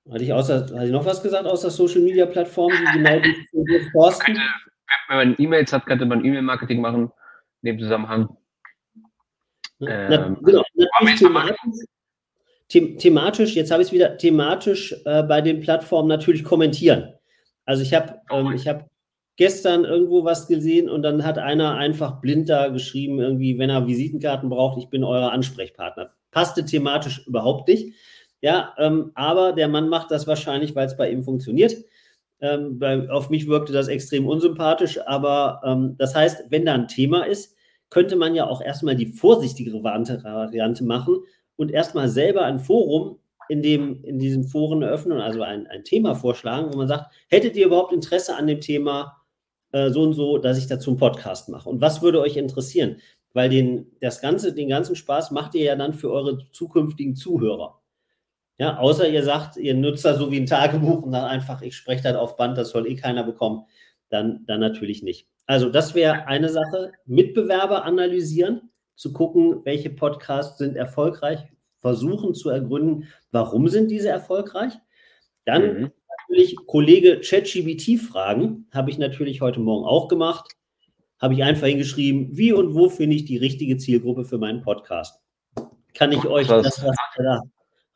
hatte 0.09 0.23
ich, 0.23 0.33
außer, 0.33 0.61
hatte 0.61 0.87
ich 0.87 0.93
noch 0.93 1.05
was 1.05 1.21
gesagt 1.21 1.47
außer 1.47 1.71
Social 1.71 2.03
Media 2.03 2.27
Plattformen, 2.27 2.77
die 2.77 2.99
genau 2.99 3.19
die 3.19 3.91
forsten? 3.91 4.39
Wenn 5.09 5.17
man 5.17 5.35
E-Mails 5.39 5.73
hat, 5.73 5.85
könnte 5.87 6.07
man 6.07 6.25
E-Mail-Marketing 6.25 6.81
machen, 6.81 7.11
in 7.63 7.73
dem 7.73 7.81
Zusammenhang. 7.81 8.37
Ja, 9.81 10.27
ähm, 10.27 10.39
genau, 10.43 10.63
natürlich 10.77 11.19
thematisch, 11.19 11.57
The 12.71 12.97
thematisch, 12.97 13.55
jetzt 13.55 13.71
habe 13.71 13.83
ich 13.83 13.89
es 13.89 13.93
wieder, 13.93 14.17
thematisch 14.17 14.95
äh, 15.05 15.23
bei 15.23 15.41
den 15.41 15.61
Plattformen 15.61 16.09
natürlich 16.09 16.45
kommentieren. 16.45 17.15
Also 17.65 17.83
ich 17.83 17.95
habe 17.95 18.21
ähm, 18.31 18.53
ich 18.53 18.67
hab 18.67 18.89
gestern 19.37 19.85
irgendwo 19.85 20.25
was 20.25 20.47
gesehen 20.47 20.89
und 20.89 21.03
dann 21.03 21.25
hat 21.25 21.39
einer 21.39 21.75
einfach 21.75 22.21
blind 22.21 22.49
da 22.49 22.69
geschrieben, 22.69 23.19
irgendwie, 23.21 23.59
wenn 23.59 23.71
er 23.71 23.87
Visitenkarten 23.87 24.49
braucht, 24.49 24.79
ich 24.79 24.89
bin 24.89 25.05
euer 25.05 25.33
Ansprechpartner. 25.33 26.13
Passte 26.31 26.65
thematisch 26.65 27.27
überhaupt 27.27 27.69
nicht. 27.69 27.95
Ja, 28.41 28.75
ähm, 28.79 29.13
aber 29.15 29.53
der 29.53 29.69
Mann 29.69 29.89
macht 29.89 30.11
das 30.11 30.27
wahrscheinlich, 30.27 30.75
weil 30.75 30.87
es 30.87 30.97
bei 30.97 31.11
ihm 31.11 31.23
funktioniert. 31.23 31.77
Ähm, 32.41 32.79
bei, 32.79 33.09
auf 33.09 33.31
mich 33.31 33.47
wirkte 33.47 33.73
das 33.73 33.89
extrem 33.89 34.27
unsympathisch, 34.27 35.01
aber 35.07 35.63
ähm, 35.65 35.95
das 35.99 36.15
heißt, 36.15 36.51
wenn 36.51 36.67
da 36.67 36.75
ein 36.75 36.89
Thema 36.89 37.25
ist, 37.25 37.57
könnte 37.91 38.17
man 38.17 38.35
ja 38.35 38.47
auch 38.47 38.61
erstmal 38.61 38.97
die 38.97 39.07
vorsichtigere 39.07 39.83
Variante 39.83 40.85
machen 40.85 41.19
und 41.57 41.71
erstmal 41.71 42.09
selber 42.09 42.45
ein 42.45 42.59
Forum 42.59 43.19
in, 43.49 43.63
dem, 43.63 44.03
in 44.05 44.19
diesen 44.19 44.45
Foren 44.45 44.83
eröffnen, 44.83 45.21
also 45.21 45.43
ein, 45.43 45.67
ein 45.67 45.85
Thema 45.85 46.15
vorschlagen, 46.15 46.73
wo 46.73 46.79
man 46.79 46.89
sagt, 46.89 47.13
hättet 47.29 47.57
ihr 47.57 47.67
überhaupt 47.67 47.93
Interesse 47.93 48.37
an 48.37 48.47
dem 48.47 48.61
Thema 48.61 49.23
äh, 49.73 49.91
so 49.91 50.03
und 50.03 50.15
so, 50.15 50.39
dass 50.39 50.59
ich 50.59 50.67
dazu 50.67 50.91
einen 50.91 50.99
Podcast 50.99 51.49
mache? 51.49 51.69
Und 51.69 51.81
was 51.81 52.03
würde 52.03 52.21
euch 52.21 52.37
interessieren? 52.37 53.01
Weil 53.33 53.49
den, 53.51 53.93
das 54.01 54.21
Ganze, 54.21 54.55
den 54.55 54.69
ganzen 54.69 54.97
Spaß 54.97 55.31
macht 55.33 55.55
ihr 55.55 55.65
ja 55.65 55.77
dann 55.77 55.93
für 55.93 56.11
eure 56.11 56.39
zukünftigen 56.53 57.17
Zuhörer. 57.17 57.81
Ja, 58.59 58.79
außer 58.79 59.09
ihr 59.09 59.25
sagt, 59.25 59.57
ihr 59.57 59.75
nutzt 59.75 60.05
das 60.05 60.19
so 60.19 60.31
wie 60.31 60.39
ein 60.39 60.47
Tagebuch 60.47 61.03
und 61.03 61.13
dann 61.13 61.25
einfach, 61.25 61.61
ich 61.63 61.77
spreche 61.77 62.05
das 62.05 62.15
auf 62.15 62.37
Band, 62.37 62.57
das 62.57 62.71
soll 62.71 62.87
eh 62.87 62.95
keiner 62.95 63.25
bekommen, 63.25 63.65
dann, 64.11 64.45
dann 64.47 64.61
natürlich 64.61 65.03
nicht. 65.03 65.29
Also 65.47 65.69
das 65.69 65.95
wäre 65.95 66.29
eine 66.29 66.49
Sache, 66.49 66.93
Mitbewerber 67.05 67.85
analysieren, 67.85 68.71
zu 68.97 69.13
gucken, 69.13 69.61
welche 69.65 69.91
Podcasts 69.91 70.59
sind 70.59 70.77
erfolgreich, 70.77 71.41
versuchen 71.79 72.35
zu 72.35 72.51
ergründen, 72.51 73.09
warum 73.31 73.69
sind 73.69 73.91
diese 73.91 74.09
erfolgreich. 74.09 74.73
Dann 75.45 75.63
mhm. 75.63 75.91
natürlich 76.29 76.57
Kollege 76.67 77.21
ChatGBT 77.21 78.01
fragen, 78.01 78.67
habe 78.73 78.91
ich 78.91 78.99
natürlich 78.99 79.41
heute 79.41 79.61
Morgen 79.61 79.85
auch 79.85 80.09
gemacht. 80.09 80.53
Habe 81.21 81.35
ich 81.35 81.43
einfach 81.43 81.67
hingeschrieben, 81.67 82.37
wie 82.37 82.53
und 82.53 82.75
wo 82.75 82.89
finde 82.89 83.17
ich 83.17 83.25
die 83.25 83.37
richtige 83.37 83.77
Zielgruppe 83.77 84.25
für 84.25 84.39
meinen 84.39 84.63
Podcast. 84.63 85.21
Kann 85.95 86.13
ich 86.13 86.27
euch 86.27 86.49
das, 86.49 86.83
was 86.83 86.97
er 87.17 87.25
da 87.25 87.41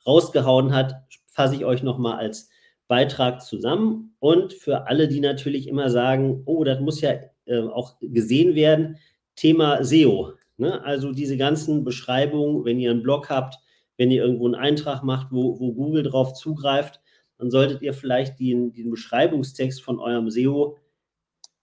rausgehauen 0.06 0.72
hat, 0.72 0.94
fasse 1.26 1.56
ich 1.56 1.64
euch 1.64 1.82
nochmal 1.82 2.18
als 2.18 2.48
Beitrag 2.87 3.42
zusammen. 3.42 4.14
Und 4.18 4.54
für 4.54 4.87
alle, 4.87 5.08
die 5.08 5.20
natürlich 5.20 5.68
immer 5.68 5.90
sagen, 5.90 6.42
oh, 6.46 6.64
das 6.64 6.80
muss 6.80 7.00
ja 7.00 7.12
äh, 7.44 7.61
auch 7.61 7.96
gesehen 8.00 8.54
werden, 8.54 8.98
Thema 9.37 9.84
SEO. 9.84 10.32
Ne? 10.58 10.82
Also 10.84 11.12
diese 11.12 11.36
ganzen 11.36 11.84
Beschreibungen, 11.84 12.64
wenn 12.64 12.78
ihr 12.78 12.90
einen 12.90 13.02
Blog 13.02 13.30
habt, 13.30 13.58
wenn 13.96 14.10
ihr 14.10 14.22
irgendwo 14.22 14.46
einen 14.46 14.54
Eintrag 14.54 15.02
macht, 15.02 15.28
wo, 15.30 15.58
wo 15.58 15.72
Google 15.72 16.02
drauf 16.02 16.34
zugreift, 16.34 17.00
dann 17.38 17.50
solltet 17.50 17.82
ihr 17.82 17.94
vielleicht 17.94 18.38
den, 18.40 18.72
den 18.72 18.90
Beschreibungstext 18.90 19.82
von 19.82 20.00
eurem 20.00 20.30
SEO 20.30 20.76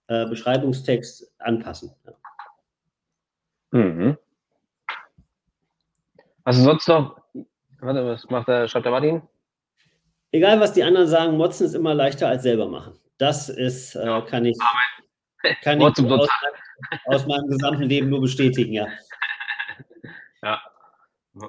äh, 0.08 0.26
Beschreibungstext 0.26 1.30
anpassen. 1.38 1.92
Ja. 2.04 2.12
Mhm. 3.78 4.18
Also 6.44 6.62
sonst 6.62 6.88
noch, 6.88 7.20
warte, 7.80 8.06
was 8.06 8.24
macht 8.30 8.48
der, 8.48 8.68
schreibt 8.68 8.86
der 8.86 8.92
Martin? 8.92 9.22
Egal, 10.32 10.60
was 10.60 10.72
die 10.72 10.84
anderen 10.84 11.08
sagen, 11.08 11.36
motzen 11.36 11.66
ist 11.66 11.74
immer 11.74 11.92
leichter 11.94 12.28
als 12.28 12.42
selber 12.44 12.68
machen. 12.68 12.98
Das 13.18 13.48
ist, 13.48 13.94
äh, 13.94 14.22
kann 14.22 14.44
ich, 14.44 14.56
kann 15.62 15.80
ich 15.80 15.86
aus, 15.86 16.28
aus 17.06 17.26
meinem 17.26 17.48
gesamten 17.48 17.84
Leben 17.84 18.08
nur 18.10 18.20
bestätigen, 18.20 18.72
ja. 18.72 18.86
Ja, 20.42 20.60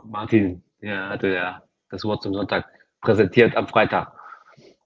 Martin, 0.05 0.63
ja, 0.79 1.09
hatte 1.09 1.27
ja 1.27 1.61
das 1.89 2.03
Wort 2.05 2.23
zum 2.23 2.33
Sonntag 2.33 2.65
präsentiert 3.01 3.55
am 3.55 3.67
Freitag. 3.67 4.11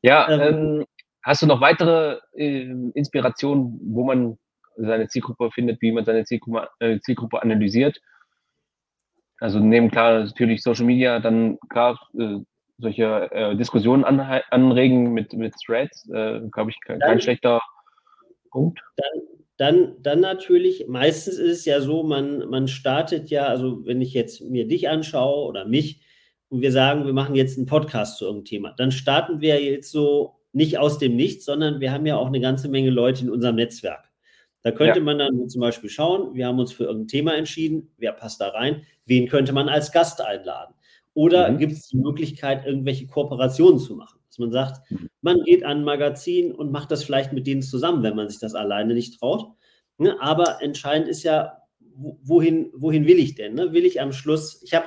Ja, 0.02 0.28
ähm, 0.30 0.42
ähm, 0.42 0.86
hast 1.24 1.44
du 1.44 1.48
noch 1.48 1.62
weitere 1.62 2.20
äh, 2.34 2.64
Inspirationen, 2.94 3.80
wo 3.84 4.04
man 4.04 4.38
seine 4.76 5.08
Zielgruppe 5.08 5.52
findet, 5.52 5.82
wie 5.82 5.92
man 5.92 6.04
seine 6.04 6.26
Zielgruppe, 6.26 6.68
äh, 6.80 7.00
Zielgruppe 7.00 7.42
analysiert? 7.42 8.00
Also 9.40 9.60
neben 9.60 9.90
klar 9.90 10.24
natürlich 10.24 10.62
Social 10.62 10.86
Media, 10.86 11.20
dann 11.20 11.58
klar 11.70 12.00
äh, 12.18 12.40
solche 12.78 13.32
äh, 13.32 13.56
Diskussionen 13.56 14.04
an, 14.04 14.20
anregen 14.50 15.14
mit, 15.14 15.34
mit 15.34 15.54
Threads, 15.66 16.10
äh, 16.10 16.42
glaube 16.52 16.72
ich, 16.72 16.80
kein, 16.82 17.00
kein 17.00 17.22
schlechter 17.22 17.62
Punkt. 18.50 18.80
Dann, 18.98 19.22
dann, 19.58 19.96
dann 20.02 20.20
natürlich, 20.20 20.86
meistens 20.88 21.38
ist 21.38 21.60
es 21.60 21.66
ja 21.66 21.82
so, 21.82 22.04
man, 22.04 22.50
man 22.50 22.68
startet 22.68 23.30
ja, 23.30 23.46
also 23.46 23.86
wenn 23.86 24.02
ich 24.02 24.14
jetzt 24.14 24.42
mir 24.42 24.68
dich 24.68 24.90
anschaue 24.90 25.48
oder 25.48 25.66
mich 25.66 26.02
und 26.50 26.62
wir 26.62 26.72
sagen, 26.72 27.06
wir 27.06 27.14
machen 27.14 27.36
jetzt 27.36 27.58
einen 27.58 27.68
Podcast 27.68 28.18
zu 28.18 28.26
irgendeinem 28.26 28.46
Thema, 28.46 28.74
dann 28.78 28.92
starten 28.92 29.42
wir 29.42 29.64
jetzt 29.64 29.92
so 29.92 30.40
nicht 30.54 30.78
aus 30.78 30.98
dem 30.98 31.16
Nichts, 31.16 31.46
sondern 31.46 31.80
wir 31.80 31.92
haben 31.92 32.06
ja 32.06 32.18
auch 32.18 32.28
eine 32.28 32.40
ganze 32.40 32.70
Menge 32.70 32.90
Leute 32.90 33.24
in 33.24 33.30
unserem 33.30 33.56
Netzwerk. 33.56 34.12
Da 34.64 34.72
könnte 34.72 35.00
ja. 35.00 35.06
man 35.06 35.18
dann 35.18 35.50
zum 35.50 35.62
Beispiel 35.62 35.90
schauen, 35.90 36.36
wir 36.36 36.48
haben 36.48 36.60
uns 36.60 36.72
für 36.72 36.84
irgendein 36.84 37.08
Thema 37.08 37.36
entschieden, 37.36 37.92
wer 37.98 38.12
passt 38.12 38.42
da 38.42 38.50
rein, 38.50 38.84
wen 39.06 39.28
könnte 39.28 39.54
man 39.54 39.70
als 39.70 39.92
Gast 39.92 40.22
einladen? 40.22 40.76
Oder 41.14 41.52
mhm. 41.52 41.58
gibt 41.58 41.72
es 41.74 41.88
die 41.88 41.98
Möglichkeit, 41.98 42.66
irgendwelche 42.66 43.08
Kooperationen 43.08 43.80
zu 43.80 43.96
machen? 43.96 44.21
Dass 44.32 44.40
man 44.40 44.52
sagt, 44.54 44.82
man 45.22 45.44
geht 45.44 45.66
an 45.66 45.80
ein 45.80 45.84
Magazin 45.84 46.54
und 46.54 46.72
macht 46.72 46.90
das 46.90 47.04
vielleicht 47.04 47.34
mit 47.34 47.48
denen 47.48 47.62
zusammen, 47.62 48.02
wenn 48.02 48.16
man 48.16 48.30
sich 48.30 48.40
das 48.40 48.56
alleine 48.56 48.94
nicht 48.94 49.20
traut. 49.20 49.52
Ne? 49.98 50.16
Aber 50.22 50.62
entscheidend 50.62 51.10
ist 51.10 51.24
ja, 51.24 51.58
wohin, 51.80 52.72
wohin 52.74 53.06
will 53.08 53.20
ich 53.20 53.36
denn? 53.36 53.56
Ne? 53.56 53.74
Will 53.74 53.86
ich 53.86 54.00
am 54.00 54.14
Schluss, 54.14 54.62
ich 54.64 54.74
habe 54.74 54.86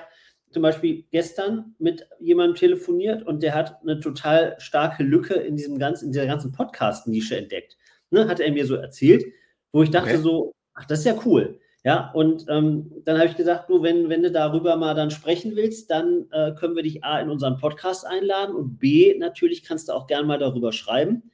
zum 0.50 0.62
Beispiel 0.62 1.04
gestern 1.10 1.74
mit 1.78 2.08
jemandem 2.20 2.56
telefoniert 2.56 3.22
und 3.26 3.42
der 3.42 3.54
hat 3.54 3.82
eine 3.82 4.00
total 4.00 4.54
starke 4.58 5.02
Lücke 5.02 5.34
in, 5.34 5.56
diesem 5.56 5.78
ganzen, 5.78 6.06
in 6.06 6.12
dieser 6.12 6.26
ganzen 6.26 6.52
Podcast-Nische 6.52 7.36
entdeckt. 7.36 7.76
Ne? 8.10 8.26
Hat 8.28 8.40
er 8.40 8.50
mir 8.50 8.64
so 8.64 8.76
erzählt, 8.76 9.26
wo 9.72 9.82
ich 9.82 9.90
dachte 9.90 10.14
okay. 10.14 10.22
so, 10.22 10.54
ach, 10.72 10.86
das 10.86 11.00
ist 11.00 11.04
ja 11.04 11.20
cool. 11.26 11.60
Ja, 11.86 12.10
und 12.14 12.46
ähm, 12.48 12.90
dann 13.04 13.18
habe 13.18 13.28
ich 13.28 13.36
gesagt, 13.36 13.68
du, 13.68 13.82
wenn, 13.82 14.08
wenn 14.08 14.22
du 14.22 14.30
darüber 14.30 14.74
mal 14.76 14.94
dann 14.94 15.10
sprechen 15.10 15.54
willst, 15.54 15.90
dann 15.90 16.24
äh, 16.32 16.52
können 16.52 16.76
wir 16.76 16.82
dich 16.82 17.04
A 17.04 17.20
in 17.20 17.28
unseren 17.28 17.58
Podcast 17.58 18.06
einladen 18.06 18.54
und 18.54 18.78
B, 18.78 19.14
natürlich 19.18 19.64
kannst 19.64 19.90
du 19.90 19.92
auch 19.92 20.06
gern 20.06 20.26
mal 20.26 20.38
darüber 20.38 20.72
schreiben. 20.72 21.30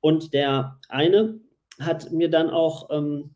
Und 0.00 0.32
der 0.34 0.78
eine 0.88 1.40
hat 1.80 2.12
mir 2.12 2.30
dann 2.30 2.48
auch, 2.48 2.90
ähm, 2.92 3.34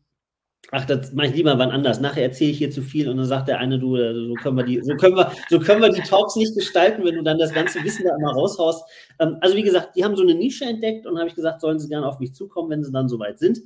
ach, 0.71 0.85
das 0.85 1.11
mache 1.11 1.27
ich 1.27 1.35
lieber 1.35 1.59
wann 1.59 1.69
anders. 1.69 1.99
Nachher 1.99 2.23
erzähle 2.23 2.51
ich 2.51 2.59
hier 2.59 2.71
zu 2.71 2.81
viel 2.81 3.09
und 3.09 3.17
dann 3.17 3.25
sagt 3.25 3.49
der 3.49 3.59
eine, 3.59 3.77
du, 3.77 3.97
äh, 3.97 4.13
so 4.13 4.33
können 4.35 4.55
wir 4.55 4.63
die, 4.63 4.81
so 4.81 4.95
können 4.95 5.17
wir, 5.17 5.33
so 5.49 5.59
können 5.59 5.81
wir 5.81 5.89
die 5.89 6.01
Talks 6.01 6.37
nicht 6.37 6.55
gestalten, 6.55 7.03
wenn 7.03 7.15
du 7.15 7.23
dann 7.23 7.39
das 7.39 7.53
ganze 7.53 7.83
Wissen 7.83 8.05
da 8.05 8.15
immer 8.15 8.31
raushaust. 8.31 8.85
Ähm, 9.19 9.35
also 9.41 9.57
wie 9.57 9.63
gesagt, 9.63 9.97
die 9.97 10.05
haben 10.05 10.15
so 10.15 10.23
eine 10.23 10.33
Nische 10.33 10.63
entdeckt 10.63 11.05
und 11.07 11.17
habe 11.17 11.27
ich 11.27 11.35
gesagt, 11.35 11.59
sollen 11.59 11.79
sie 11.79 11.89
gerne 11.89 12.07
auf 12.07 12.19
mich 12.19 12.33
zukommen, 12.33 12.69
wenn 12.69 12.85
sie 12.85 12.91
dann 12.93 13.09
soweit 13.09 13.37
sind. 13.37 13.59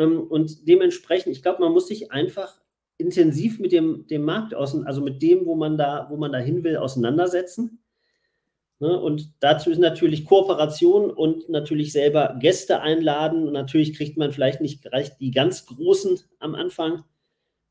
Ähm, 0.00 0.22
und 0.22 0.66
dementsprechend, 0.66 1.32
ich 1.32 1.42
glaube, 1.42 1.60
man 1.60 1.72
muss 1.72 1.86
sich 1.86 2.10
einfach 2.10 2.60
intensiv 2.96 3.60
mit 3.60 3.72
dem, 3.72 4.06
dem 4.08 4.22
Markt 4.22 4.54
außen, 4.54 4.86
also 4.86 5.00
mit 5.00 5.22
dem, 5.22 5.46
wo 5.46 5.54
man 5.54 5.78
da, 5.78 6.06
wo 6.10 6.16
man 6.16 6.32
da 6.32 6.38
hin 6.38 6.64
will, 6.64 6.76
auseinandersetzen. 6.76 7.82
Ne? 8.78 8.98
Und 8.98 9.32
dazu 9.40 9.70
ist 9.70 9.78
natürlich 9.78 10.24
Kooperation 10.24 11.10
und 11.10 11.48
natürlich 11.48 11.92
selber 11.92 12.36
Gäste 12.40 12.80
einladen. 12.80 13.46
Und 13.46 13.52
natürlich 13.52 13.94
kriegt 13.94 14.16
man 14.16 14.32
vielleicht 14.32 14.60
nicht 14.60 14.82
gleich 14.82 15.16
die 15.18 15.30
ganz 15.30 15.66
Großen 15.66 16.18
am 16.38 16.54
Anfang. 16.54 17.04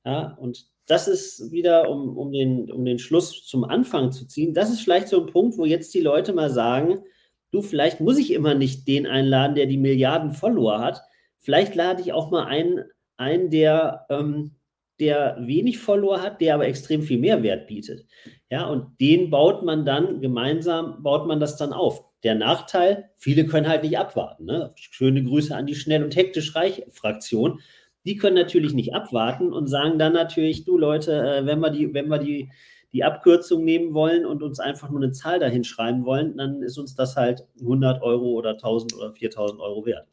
Ja, 0.06 0.38
und 0.40 0.68
das 0.86 1.08
ist 1.08 1.52
wieder, 1.52 1.90
um, 1.90 2.18
um, 2.18 2.32
den, 2.32 2.72
um 2.72 2.86
den 2.86 2.98
Schluss 2.98 3.46
zum 3.46 3.64
Anfang 3.64 4.12
zu 4.12 4.26
ziehen, 4.26 4.54
das 4.54 4.72
ist 4.72 4.82
vielleicht 4.82 5.08
so 5.08 5.20
ein 5.20 5.32
Punkt, 5.32 5.58
wo 5.58 5.66
jetzt 5.66 5.94
die 5.94 6.00
Leute 6.00 6.34
mal 6.34 6.50
sagen, 6.50 7.04
du, 7.52 7.62
vielleicht 7.62 8.00
muss 8.00 8.18
ich 8.18 8.32
immer 8.32 8.56
nicht 8.56 8.88
den 8.88 9.06
einladen, 9.06 9.56
der 9.56 9.68
die 9.68 9.78
Milliarden 9.78 10.32
Follower 10.32 10.80
hat, 10.80 11.02
Vielleicht 11.40 11.76
lade 11.76 12.02
ich 12.02 12.14
auch 12.14 12.32
mal 12.32 12.46
einen 12.46 12.84
ein, 13.20 13.50
der, 13.50 14.06
ähm, 14.10 14.56
der 15.00 15.38
wenig 15.40 15.80
Follower 15.80 16.22
hat, 16.22 16.42
der 16.42 16.56
aber 16.56 16.68
extrem 16.68 17.02
viel 17.02 17.20
Mehrwert 17.20 17.68
bietet. 17.68 18.06
Ja, 18.50 18.66
und 18.66 19.00
den 19.00 19.30
baut 19.30 19.64
man 19.64 19.86
dann 19.86 20.22
gemeinsam, 20.22 21.04
baut 21.04 21.28
man 21.28 21.40
das 21.40 21.58
dann 21.58 21.74
auf. 21.74 22.04
Der 22.24 22.36
Nachteil, 22.36 23.10
viele 23.16 23.46
können 23.46 23.68
halt 23.68 23.84
nicht 23.84 23.98
abwarten. 23.98 24.46
Ne? 24.46 24.72
Schöne 24.76 25.24
Grüße 25.24 25.56
an 25.56 25.68
die 25.68 25.76
schnell 25.76 26.04
und 26.04 26.16
hektisch 26.16 26.56
reich 26.56 26.84
Fraktion. 26.90 27.62
Die 28.06 28.18
können 28.18 28.36
natürlich 28.36 28.74
nicht 28.74 28.94
abwarten 28.94 29.54
und 29.54 29.68
sagen 29.68 30.00
dann 30.00 30.14
natürlich, 30.14 30.66
du 30.66 30.78
Leute, 30.78 31.14
äh, 31.14 31.46
wenn 31.46 31.60
wir 31.60 31.70
die, 31.70 31.94
wenn 31.94 32.10
wir 32.10 32.18
die, 32.18 32.50
die 32.92 33.04
Abkürzung 33.04 33.64
nehmen 33.64 33.94
wollen 33.94 34.26
und 34.26 34.44
uns 34.44 34.60
einfach 34.60 34.90
nur 34.90 35.02
eine 35.02 35.12
Zahl 35.12 35.40
dahin 35.40 35.64
schreiben 35.64 36.06
wollen, 36.06 36.36
dann 36.38 36.62
ist 36.62 36.78
uns 36.78 36.96
das 36.96 37.16
halt 37.16 37.46
100 37.62 38.02
Euro 38.02 38.32
oder 38.32 38.52
1000 38.52 38.96
oder 38.96 39.14
4000 39.14 39.62
Euro 39.62 39.86
wert. 39.86 40.08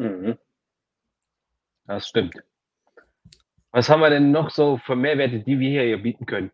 Mhm. 0.00 0.38
Das 1.86 2.08
stimmt. 2.08 2.34
Was 3.70 3.88
haben 3.90 4.00
wir 4.00 4.08
denn 4.08 4.30
noch 4.30 4.50
so 4.50 4.78
für 4.78 4.96
Mehrwerte, 4.96 5.40
die 5.40 5.60
wir 5.60 5.82
hier 5.82 5.98
bieten 5.98 6.24
können 6.24 6.50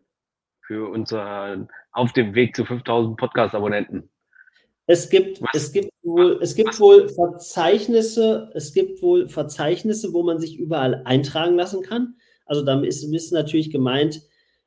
für 0.65 0.89
unser 0.89 1.67
auf 1.93 2.11
dem 2.11 2.35
Weg 2.35 2.55
zu 2.55 2.65
5000 2.65 3.17
Podcast-Abonnenten? 3.17 4.09
Es 4.85 5.09
gibt, 5.09 5.41
es 5.53 5.71
gibt 5.71 5.91
wohl, 6.03 6.39
es 6.41 6.55
gibt 6.55 6.77
wohl 6.79 7.07
Verzeichnisse, 7.07 8.51
es 8.53 8.73
gibt 8.73 9.01
wohl 9.01 9.29
Verzeichnisse, 9.29 10.13
wo 10.13 10.23
man 10.23 10.39
sich 10.39 10.59
überall 10.59 11.01
eintragen 11.05 11.55
lassen 11.55 11.83
kann. 11.83 12.15
Also 12.45 12.63
da 12.63 12.81
ist, 12.81 13.03
ist 13.03 13.31
natürlich 13.31 13.71
gemeint, 13.71 14.21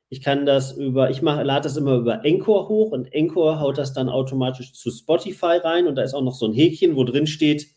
ich 0.09 0.21
kann 0.21 0.45
das 0.45 0.75
über, 0.75 1.11
ich 1.11 1.21
mache, 1.21 1.43
lade 1.43 1.63
das 1.63 1.77
immer 1.77 1.97
über 1.97 2.25
Encore 2.25 2.67
hoch 2.67 2.91
und 2.91 3.13
Encore 3.13 3.59
haut 3.59 3.77
das 3.77 3.93
dann 3.93 4.09
automatisch 4.09 4.73
zu 4.73 4.89
Spotify 4.89 5.57
rein 5.57 5.87
und 5.87 5.95
da 5.95 6.01
ist 6.01 6.15
auch 6.15 6.23
noch 6.23 6.35
so 6.35 6.47
ein 6.47 6.53
Häkchen, 6.53 6.95
wo 6.95 7.03
drin 7.03 7.27
steht, 7.27 7.67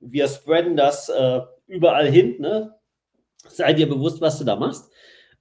wir 0.00 0.28
spreaden 0.28 0.76
das 0.76 1.08
äh, 1.08 1.40
überall 1.66 2.08
hin. 2.08 2.36
Ne? 2.40 2.74
Sei 3.48 3.72
dir 3.72 3.88
bewusst, 3.88 4.20
was 4.20 4.38
du 4.38 4.44
da 4.44 4.56
machst. 4.56 4.92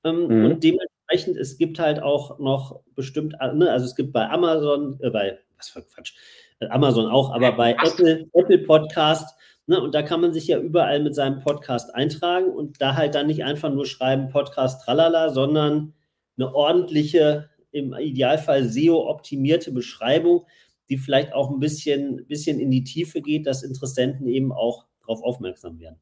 Ähm, 0.03 0.27
mhm. 0.27 0.45
Und 0.45 0.63
dementsprechend, 0.63 1.37
es 1.37 1.57
gibt 1.57 1.79
halt 1.79 2.01
auch 2.01 2.39
noch 2.39 2.81
bestimmt, 2.95 3.35
äh, 3.39 3.53
ne, 3.53 3.71
also 3.71 3.85
es 3.85 3.95
gibt 3.95 4.13
bei 4.13 4.29
Amazon, 4.29 4.99
äh, 5.01 5.09
bei, 5.09 5.39
was 5.57 5.69
für 5.69 5.81
Quatsch, 5.81 6.13
äh, 6.59 6.67
Amazon 6.67 7.07
auch, 7.07 7.33
aber 7.33 7.51
bei 7.53 7.71
Apple, 7.71 8.27
Apple 8.33 8.59
Podcast 8.59 9.35
Ne, 9.69 9.79
und 9.79 9.93
da 9.93 10.01
kann 10.01 10.19
man 10.19 10.33
sich 10.33 10.47
ja 10.47 10.57
überall 10.57 10.99
mit 10.99 11.13
seinem 11.13 11.41
Podcast 11.41 11.93
eintragen 11.93 12.49
und 12.49 12.81
da 12.81 12.95
halt 12.95 13.13
dann 13.13 13.27
nicht 13.27 13.43
einfach 13.43 13.69
nur 13.69 13.85
schreiben 13.85 14.29
Podcast 14.29 14.83
tralala, 14.83 15.29
sondern 15.29 15.93
eine 16.39 16.55
ordentliche, 16.55 17.51
im 17.69 17.93
Idealfall 17.93 18.63
SEO-optimierte 18.63 19.71
Beschreibung, 19.71 20.47
die 20.89 20.97
vielleicht 20.97 21.34
auch 21.34 21.49
ein 21.49 21.60
bisschen, 21.60 22.25
bisschen 22.28 22.60
in 22.60 22.71
die 22.71 22.84
Tiefe 22.84 23.21
geht, 23.21 23.45
dass 23.45 23.63
Interessenten 23.63 24.28
eben 24.28 24.52
auch 24.52 24.86
darauf 25.02 25.21
aufmerksam 25.23 25.80
werden. 25.80 25.99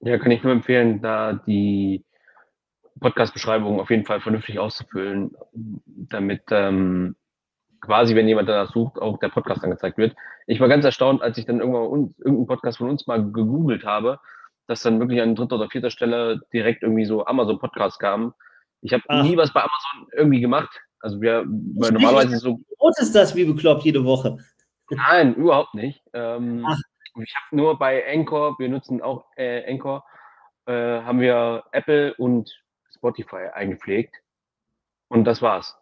Ja, 0.00 0.18
kann 0.18 0.32
ich 0.32 0.42
nur 0.42 0.52
empfehlen, 0.52 1.02
da 1.02 1.34
die 1.34 2.04
Podcast-Beschreibung 3.00 3.80
auf 3.80 3.90
jeden 3.90 4.04
Fall 4.04 4.20
vernünftig 4.20 4.58
auszufüllen, 4.58 5.32
damit 5.54 6.42
ähm, 6.50 7.16
quasi, 7.80 8.14
wenn 8.14 8.28
jemand 8.28 8.48
danach 8.48 8.72
sucht, 8.72 8.98
auch 8.98 9.18
der 9.18 9.28
Podcast 9.28 9.64
angezeigt 9.64 9.98
wird. 9.98 10.14
Ich 10.46 10.60
war 10.60 10.68
ganz 10.68 10.84
erstaunt, 10.84 11.22
als 11.22 11.38
ich 11.38 11.46
dann 11.46 11.60
irgendwann 11.60 11.86
uns, 11.86 12.18
irgendeinen 12.18 12.46
Podcast 12.46 12.78
von 12.78 12.88
uns 12.88 13.06
mal 13.06 13.22
gegoogelt 13.32 13.84
habe, 13.84 14.20
dass 14.66 14.82
dann 14.82 15.00
wirklich 15.00 15.20
an 15.20 15.34
dritter 15.34 15.56
oder 15.56 15.68
vierter 15.68 15.90
Stelle 15.90 16.40
direkt 16.52 16.82
irgendwie 16.82 17.04
so 17.04 17.26
Amazon-Podcast 17.26 17.98
kam. 17.98 18.34
Ich 18.82 18.92
habe 18.92 19.02
nie 19.22 19.36
was 19.36 19.52
bei 19.52 19.60
Amazon 19.60 20.08
irgendwie 20.12 20.40
gemacht. 20.40 20.80
Also 21.00 21.20
wir, 21.20 21.44
weil 21.46 21.92
normalerweise 21.92 22.36
so. 22.36 22.60
Rot 22.80 22.98
ist 22.98 23.14
das 23.14 23.34
wie 23.34 23.44
bekloppt 23.44 23.84
jede 23.84 24.04
Woche. 24.04 24.38
Nein, 24.90 25.34
überhaupt 25.34 25.74
nicht. 25.74 26.02
Ähm, 26.12 26.66
ich 27.22 27.34
habe 27.34 27.56
nur 27.56 27.78
bei 27.78 28.04
Anchor, 28.06 28.58
wir 28.58 28.68
nutzen 28.68 29.00
auch 29.02 29.24
äh, 29.36 29.70
Anchor, 29.70 30.04
äh, 30.66 30.72
haben 30.72 31.20
wir 31.20 31.64
Apple 31.72 32.14
und 32.14 32.50
Spotify 32.94 33.48
eingepflegt. 33.52 34.14
Und 35.08 35.24
das 35.24 35.42
war's. 35.42 35.76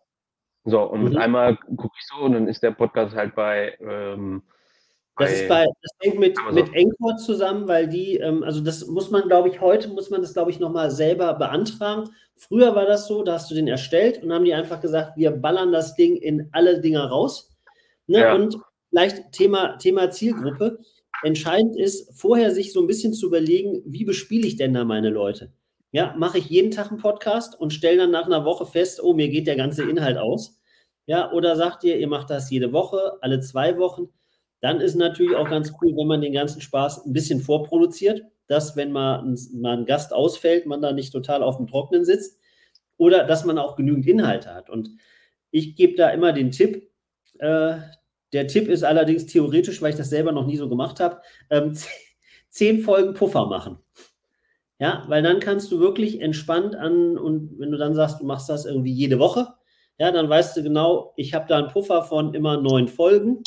So, 0.64 0.82
und 0.82 1.12
mhm. 1.12 1.16
einmal 1.16 1.56
gucke 1.56 1.96
ich 1.98 2.06
so 2.06 2.16
und 2.24 2.32
dann 2.32 2.48
ist 2.48 2.62
der 2.62 2.72
Podcast 2.72 3.14
halt 3.14 3.34
bei. 3.34 3.76
Ähm, 3.80 4.42
das 5.18 5.32
ist 5.32 5.48
bei, 5.48 5.64
das 5.64 5.92
hängt 6.00 6.18
mit, 6.18 6.36
mit 6.52 6.74
Encore 6.74 7.16
zusammen, 7.16 7.66
weil 7.68 7.88
die, 7.88 8.16
ähm, 8.16 8.42
also 8.42 8.60
das 8.60 8.86
muss 8.86 9.10
man, 9.10 9.28
glaube 9.28 9.48
ich, 9.48 9.60
heute 9.60 9.88
muss 9.88 10.10
man 10.10 10.22
das, 10.22 10.32
glaube 10.32 10.50
ich, 10.50 10.60
nochmal 10.60 10.90
selber 10.90 11.34
beantragen. 11.34 12.10
Früher 12.36 12.74
war 12.74 12.86
das 12.86 13.08
so, 13.08 13.22
da 13.22 13.34
hast 13.34 13.50
du 13.50 13.54
den 13.54 13.68
erstellt 13.68 14.22
und 14.22 14.32
haben 14.32 14.44
die 14.44 14.54
einfach 14.54 14.80
gesagt, 14.80 15.16
wir 15.16 15.30
ballern 15.32 15.72
das 15.72 15.94
Ding 15.96 16.16
in 16.16 16.48
alle 16.52 16.80
Dinger 16.80 17.06
raus. 17.06 17.56
Ne? 18.06 18.20
Ja. 18.20 18.34
Und 18.34 18.58
vielleicht 18.90 19.32
Thema, 19.32 19.76
Thema 19.76 20.10
Zielgruppe. 20.10 20.78
Entscheidend 21.24 21.76
ist, 21.76 22.16
vorher 22.18 22.52
sich 22.52 22.72
so 22.72 22.80
ein 22.80 22.86
bisschen 22.86 23.12
zu 23.12 23.26
überlegen, 23.26 23.82
wie 23.84 24.04
bespiele 24.04 24.46
ich 24.46 24.56
denn 24.56 24.74
da 24.74 24.84
meine 24.84 25.10
Leute? 25.10 25.52
Ja, 25.90 26.14
mache 26.16 26.38
ich 26.38 26.48
jeden 26.48 26.70
Tag 26.70 26.90
einen 26.90 27.00
Podcast 27.00 27.58
und 27.58 27.72
stelle 27.72 27.98
dann 27.98 28.10
nach 28.10 28.26
einer 28.26 28.44
Woche 28.44 28.66
fest, 28.66 29.02
oh, 29.02 29.14
mir 29.14 29.28
geht 29.28 29.46
der 29.46 29.56
ganze 29.56 29.88
Inhalt 29.88 30.18
aus. 30.18 30.60
Ja, 31.06 31.32
oder 31.32 31.56
sagt 31.56 31.84
ihr, 31.84 31.96
ihr 31.96 32.06
macht 32.06 32.28
das 32.28 32.50
jede 32.50 32.72
Woche, 32.72 33.14
alle 33.22 33.40
zwei 33.40 33.78
Wochen. 33.78 34.10
Dann 34.60 34.80
ist 34.80 34.96
natürlich 34.96 35.36
auch 35.36 35.48
ganz 35.48 35.72
cool, 35.80 35.96
wenn 35.96 36.06
man 36.06 36.20
den 36.20 36.32
ganzen 36.32 36.60
Spaß 36.60 37.06
ein 37.06 37.12
bisschen 37.12 37.40
vorproduziert, 37.40 38.22
dass, 38.46 38.76
wenn 38.76 38.92
mal 38.92 39.20
ein, 39.20 39.38
mal 39.54 39.78
ein 39.78 39.86
Gast 39.86 40.12
ausfällt, 40.12 40.66
man 40.66 40.82
da 40.82 40.92
nicht 40.92 41.12
total 41.12 41.42
auf 41.42 41.58
dem 41.58 41.66
Trocknen 41.66 42.04
sitzt. 42.04 42.38
Oder 42.96 43.24
dass 43.24 43.44
man 43.44 43.58
auch 43.58 43.76
genügend 43.76 44.06
Inhalte 44.06 44.52
hat. 44.52 44.70
Und 44.70 44.90
ich 45.50 45.76
gebe 45.76 45.94
da 45.94 46.10
immer 46.10 46.32
den 46.32 46.50
Tipp, 46.50 46.90
äh, 47.38 47.76
der 48.32 48.46
Tipp 48.46 48.68
ist 48.68 48.82
allerdings 48.84 49.26
theoretisch, 49.26 49.80
weil 49.80 49.90
ich 49.90 49.96
das 49.96 50.10
selber 50.10 50.32
noch 50.32 50.46
nie 50.46 50.56
so 50.56 50.68
gemacht 50.68 51.00
habe, 51.00 51.22
ähm, 51.50 51.72
zehn 52.50 52.80
Folgen 52.80 53.14
Puffer 53.14 53.46
machen. 53.46 53.78
Ja, 54.80 55.04
weil 55.08 55.22
dann 55.22 55.40
kannst 55.40 55.72
du 55.72 55.80
wirklich 55.80 56.20
entspannt 56.20 56.76
an 56.76 57.18
und 57.18 57.58
wenn 57.58 57.72
du 57.72 57.78
dann 57.78 57.94
sagst, 57.94 58.20
du 58.20 58.24
machst 58.24 58.48
das 58.48 58.64
irgendwie 58.64 58.92
jede 58.92 59.18
Woche, 59.18 59.48
ja, 59.98 60.12
dann 60.12 60.28
weißt 60.28 60.56
du 60.56 60.62
genau, 60.62 61.12
ich 61.16 61.34
habe 61.34 61.46
da 61.48 61.58
einen 61.58 61.68
Puffer 61.68 62.04
von 62.04 62.32
immer 62.34 62.60
neun 62.60 62.86
Folgen. 62.86 63.42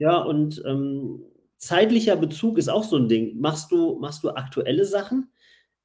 Ja, 0.00 0.16
und 0.16 0.62
ähm, 0.66 1.22
zeitlicher 1.58 2.16
Bezug 2.16 2.56
ist 2.56 2.70
auch 2.70 2.84
so 2.84 2.96
ein 2.96 3.08
Ding. 3.08 3.38
Machst 3.38 3.70
du, 3.70 3.98
machst 4.00 4.24
du 4.24 4.30
aktuelle 4.30 4.86
Sachen? 4.86 5.30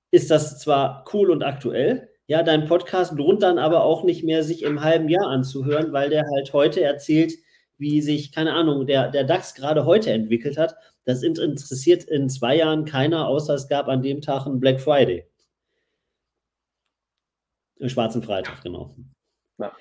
Ist 0.10 0.32
das 0.32 0.58
zwar 0.58 1.04
cool 1.14 1.32
und 1.32 1.44
aktuell, 1.44 2.10
ja, 2.28 2.42
dein 2.42 2.66
Podcast 2.66 3.12
lohnt 3.14 3.44
dann 3.44 3.60
aber 3.60 3.84
auch 3.84 4.04
nicht 4.06 4.24
mehr, 4.24 4.44
sich 4.44 4.64
im 4.64 4.82
halben 4.82 5.10
Jahr 5.10 5.28
anzuhören, 5.28 5.92
weil 5.92 6.10
der 6.10 6.24
halt 6.34 6.54
heute 6.54 6.82
erzählt, 6.82 7.34
wie 7.78 8.02
sich, 8.02 8.32
keine 8.32 8.54
Ahnung, 8.54 8.88
der, 8.88 9.10
der 9.12 9.26
DAX 9.26 9.54
gerade 9.54 9.86
heute 9.86 10.12
entwickelt 10.12 10.58
hat. 10.58 10.76
Das 11.04 11.22
interessiert 11.22 12.06
in 12.06 12.30
zwei 12.30 12.56
Jahren 12.56 12.86
keiner, 12.86 13.28
außer 13.28 13.54
es 13.54 13.68
gab 13.68 13.90
an 13.90 14.02
dem 14.02 14.22
Tag 14.22 14.46
einen 14.46 14.62
Black 14.62 14.80
Friday. 14.80 15.26
Im 17.80 17.90
schwarzen 17.90 18.24
Freitag, 18.24 18.64
genau. 18.64 18.96
Ja. 19.58 19.74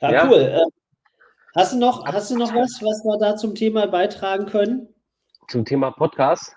Ja, 0.00 0.12
ja. 0.12 0.28
cool. 0.30 0.70
Hast, 1.56 1.72
du 1.72 1.78
noch, 1.78 2.06
hast 2.06 2.30
du 2.30 2.36
noch 2.38 2.54
was, 2.54 2.80
was 2.80 3.04
wir 3.04 3.18
da 3.18 3.36
zum 3.36 3.56
Thema 3.56 3.86
beitragen 3.86 4.46
können? 4.46 4.88
Zum 5.48 5.64
Thema 5.64 5.90
Podcast? 5.90 6.54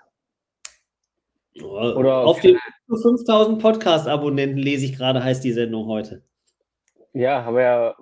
Oder 1.60 2.18
auf 2.18 2.40
den 2.40 2.58
5000 2.88 3.60
Podcast-Abonnenten 3.60 4.58
lese 4.58 4.84
ich 4.84 4.96
gerade, 4.96 5.22
heißt 5.22 5.42
die 5.42 5.52
Sendung 5.52 5.86
heute. 5.86 6.24
Ja, 7.12 7.44
haben 7.44 7.56
wir 7.56 7.62
ja, 7.62 7.96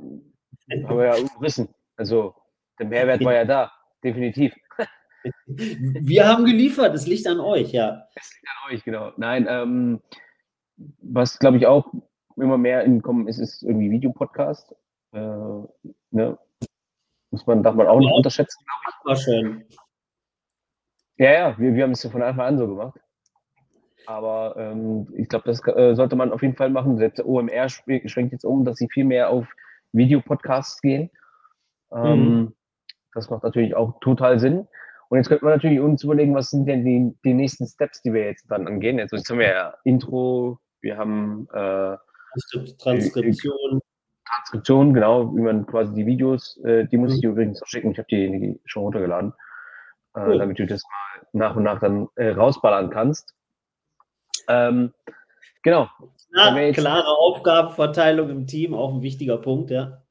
haben 0.87 0.98
wir 0.98 1.05
ja 1.07 1.14
umrissen. 1.37 1.68
Also 1.96 2.35
der 2.78 2.87
Mehrwert 2.87 3.24
war 3.24 3.35
ja 3.35 3.46
da, 3.46 3.72
definitiv. 4.05 4.55
Wir 5.46 6.26
haben 6.26 6.44
geliefert, 6.44 6.96
es 6.96 7.07
liegt 7.07 7.28
an 7.28 7.38
euch, 7.38 7.70
ja. 7.70 8.09
Es 8.16 8.33
liegt 8.35 8.48
an 8.48 8.72
euch, 8.72 8.85
genau. 8.85 9.12
Nein, 9.16 9.46
ähm, 9.48 10.00
was 11.00 11.38
glaube 11.38 11.59
ich 11.59 11.66
auch 11.68 11.92
immer 12.37 12.59
mehr 12.59 12.83
in 12.83 13.02
Kommen 13.02 13.28
ist, 13.28 13.38
ist 13.38 13.62
irgendwie 13.62 13.92
Videopodcast. 13.92 14.74
Äh, 15.12 15.20
ne? 16.11 16.38
Muss 17.32 17.46
man, 17.46 17.62
darf 17.62 17.74
man 17.74 17.88
auch 17.88 17.98
nicht 17.98 18.12
unterschätzen, 18.12 18.64
glaube 18.64 19.18
ich. 19.18 19.76
Ja, 21.16 21.32
ja, 21.32 21.58
wir, 21.58 21.74
wir 21.74 21.84
haben 21.84 21.92
es 21.92 22.02
ja 22.02 22.10
von 22.10 22.22
Anfang 22.22 22.46
an 22.46 22.58
so 22.58 22.68
gemacht. 22.68 22.98
Aber 24.06 24.54
ähm, 24.58 25.08
ich 25.16 25.28
glaube, 25.28 25.44
das 25.46 25.66
äh, 25.66 25.94
sollte 25.94 26.16
man 26.16 26.32
auf 26.32 26.42
jeden 26.42 26.56
Fall 26.56 26.70
machen. 26.70 26.98
Selbst 26.98 27.24
OMR 27.24 27.68
schwenkt 27.68 28.32
jetzt 28.32 28.44
um, 28.44 28.64
dass 28.64 28.76
sie 28.76 28.88
viel 28.88 29.04
mehr 29.04 29.30
auf 29.30 29.46
Videopodcasts 29.92 30.80
gehen. 30.80 31.10
Ähm, 31.92 32.18
mhm. 32.18 32.54
Das 33.14 33.30
macht 33.30 33.44
natürlich 33.44 33.74
auch 33.74 33.98
total 34.00 34.38
Sinn. 34.38 34.66
Und 35.08 35.18
jetzt 35.18 35.28
könnte 35.28 35.44
man 35.44 35.54
natürlich 35.54 35.80
uns 35.80 36.02
überlegen, 36.02 36.34
was 36.34 36.50
sind 36.50 36.66
denn 36.66 36.84
die, 36.84 37.14
die 37.24 37.34
nächsten 37.34 37.66
Steps, 37.66 38.02
die 38.02 38.12
wir 38.12 38.24
jetzt 38.24 38.50
dann 38.50 38.66
angehen. 38.66 38.98
Jetzt, 38.98 39.12
jetzt 39.12 39.30
haben 39.30 39.38
wir 39.38 39.50
ja 39.50 39.74
Intro, 39.84 40.58
wir 40.80 40.96
haben 40.96 41.46
äh, 41.52 41.96
Transkription. 42.78 43.80
Transkription, 44.34 44.94
genau, 44.94 45.34
wie 45.36 45.40
man 45.40 45.66
quasi 45.66 45.94
die 45.94 46.06
Videos, 46.06 46.58
äh, 46.64 46.86
die 46.86 46.96
muss 46.96 47.14
ich 47.14 47.20
dir 47.20 47.28
mhm. 47.28 47.34
übrigens 47.34 47.60
noch 47.60 47.68
schicken. 47.68 47.92
Ich 47.92 47.98
habe 47.98 48.08
die, 48.08 48.60
schon 48.64 48.84
runtergeladen, 48.84 49.32
äh, 50.14 50.20
cool. 50.20 50.38
damit 50.38 50.58
du 50.58 50.66
das 50.66 50.82
mal 50.82 51.26
nach 51.32 51.56
und 51.56 51.62
nach 51.64 51.80
dann 51.80 52.08
äh, 52.16 52.30
rausballern 52.30 52.90
kannst. 52.90 53.34
Ähm, 54.48 54.92
genau. 55.62 55.88
Klar, 56.32 56.72
klare 56.72 57.18
Aufgabenverteilung 57.18 58.30
im 58.30 58.46
Team, 58.46 58.74
auch 58.74 58.94
ein 58.94 59.02
wichtiger 59.02 59.36
Punkt, 59.36 59.70
ja. 59.70 60.02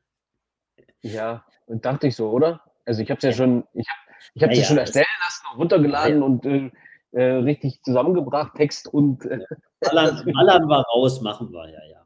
Ja, 1.01 1.43
dachte 1.67 2.07
ich 2.07 2.15
so, 2.15 2.29
oder? 2.29 2.61
Also 2.85 3.01
ich 3.01 3.09
habe 3.09 3.17
es 3.17 3.23
ja, 3.23 3.31
schon, 3.31 3.63
ich 3.73 3.87
habe 3.89 4.01
ich 4.33 4.43
habe 4.43 4.53
ja, 4.53 4.63
schon 4.63 4.77
erstellen 4.77 5.05
lassen, 5.23 5.45
runtergeladen 5.57 6.19
ja. 6.19 6.25
und 6.25 6.45
äh, 6.45 6.71
äh, 7.11 7.37
richtig 7.37 7.81
zusammengebracht, 7.83 8.55
Text 8.55 8.87
und. 8.87 9.25
Äh, 9.25 9.39
ballern, 9.79 10.21
ballern 10.33 10.67
wir 10.67 10.83
raus, 10.93 11.21
machen 11.21 11.51
wir, 11.51 11.69
ja, 11.69 11.79
ja. 11.89 12.05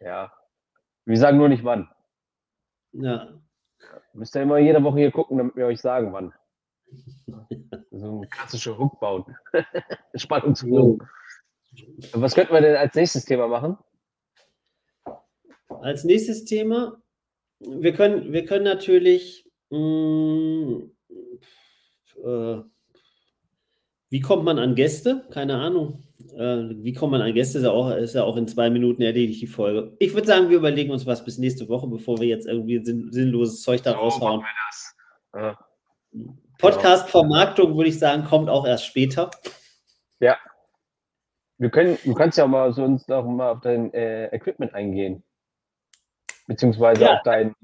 Ja. 0.00 0.32
Wir 1.06 1.16
sagen 1.16 1.38
nur 1.38 1.48
nicht 1.48 1.64
wann. 1.64 1.88
Ja. 2.92 3.40
Müsst 4.12 4.34
ihr 4.34 4.42
immer 4.42 4.58
jede 4.58 4.82
Woche 4.82 4.98
hier 4.98 5.12
gucken, 5.12 5.38
damit 5.38 5.54
wir 5.56 5.66
euch 5.66 5.80
sagen, 5.80 6.12
wann. 6.12 6.34
so 7.90 8.22
ein 8.22 8.28
klassischer 8.28 8.76
Hook 8.76 8.98
bauen. 9.00 9.24
Spannungsbogen. 10.14 11.06
Was 12.12 12.34
könnten 12.34 12.54
wir 12.54 12.60
denn 12.60 12.76
als 12.76 12.94
nächstes 12.94 13.24
Thema 13.24 13.46
machen? 13.46 13.78
Als 15.68 16.04
nächstes 16.04 16.44
Thema, 16.44 17.00
wir 17.60 17.92
können, 17.92 18.32
wir 18.32 18.44
können 18.44 18.64
natürlich 18.64 19.48
mh, 19.70 19.78
mm, 19.78 20.90
äh, 22.24 22.62
wie 24.08 24.20
kommt 24.20 24.44
man 24.44 24.58
an 24.58 24.74
Gäste? 24.74 25.26
Keine 25.30 25.56
Ahnung. 25.56 26.04
Äh, 26.34 26.68
wie 26.82 26.92
kommt 26.92 27.12
man 27.12 27.22
an 27.22 27.34
Gäste? 27.34 27.58
Ist 27.58 27.64
ja, 27.64 27.70
auch, 27.70 27.90
ist 27.90 28.14
ja 28.14 28.24
auch 28.24 28.36
in 28.36 28.46
zwei 28.46 28.70
Minuten 28.70 29.02
erledigt, 29.02 29.40
die 29.42 29.46
Folge. 29.46 29.96
Ich 29.98 30.14
würde 30.14 30.26
sagen, 30.26 30.48
wir 30.48 30.58
überlegen 30.58 30.92
uns 30.92 31.06
was 31.06 31.24
bis 31.24 31.38
nächste 31.38 31.68
Woche, 31.68 31.86
bevor 31.88 32.18
wir 32.18 32.28
jetzt 32.28 32.46
irgendwie 32.46 32.84
sinn 32.84 33.10
sinnloses 33.10 33.62
Zeug 33.62 33.82
da 33.82 33.92
raushauen. 33.92 34.44
Äh, 35.32 35.52
Podcast-Vermarktung, 36.58 37.76
würde 37.76 37.90
ich 37.90 37.98
sagen, 37.98 38.24
kommt 38.24 38.48
auch 38.48 38.66
erst 38.66 38.86
später. 38.86 39.30
Ja. 40.20 40.36
Wir 41.58 41.70
können, 41.70 41.98
du 42.04 42.14
kannst 42.14 42.38
ja 42.38 42.46
mal 42.46 42.72
so 42.72 42.84
uns 42.84 43.08
noch 43.08 43.24
mal 43.24 43.52
auf 43.52 43.60
dein 43.60 43.92
äh, 43.92 44.26
Equipment 44.26 44.74
eingehen. 44.74 45.22
Beziehungsweise 46.46 47.02
ja, 47.02 47.14
auf 47.14 47.22
dein. 47.24 47.54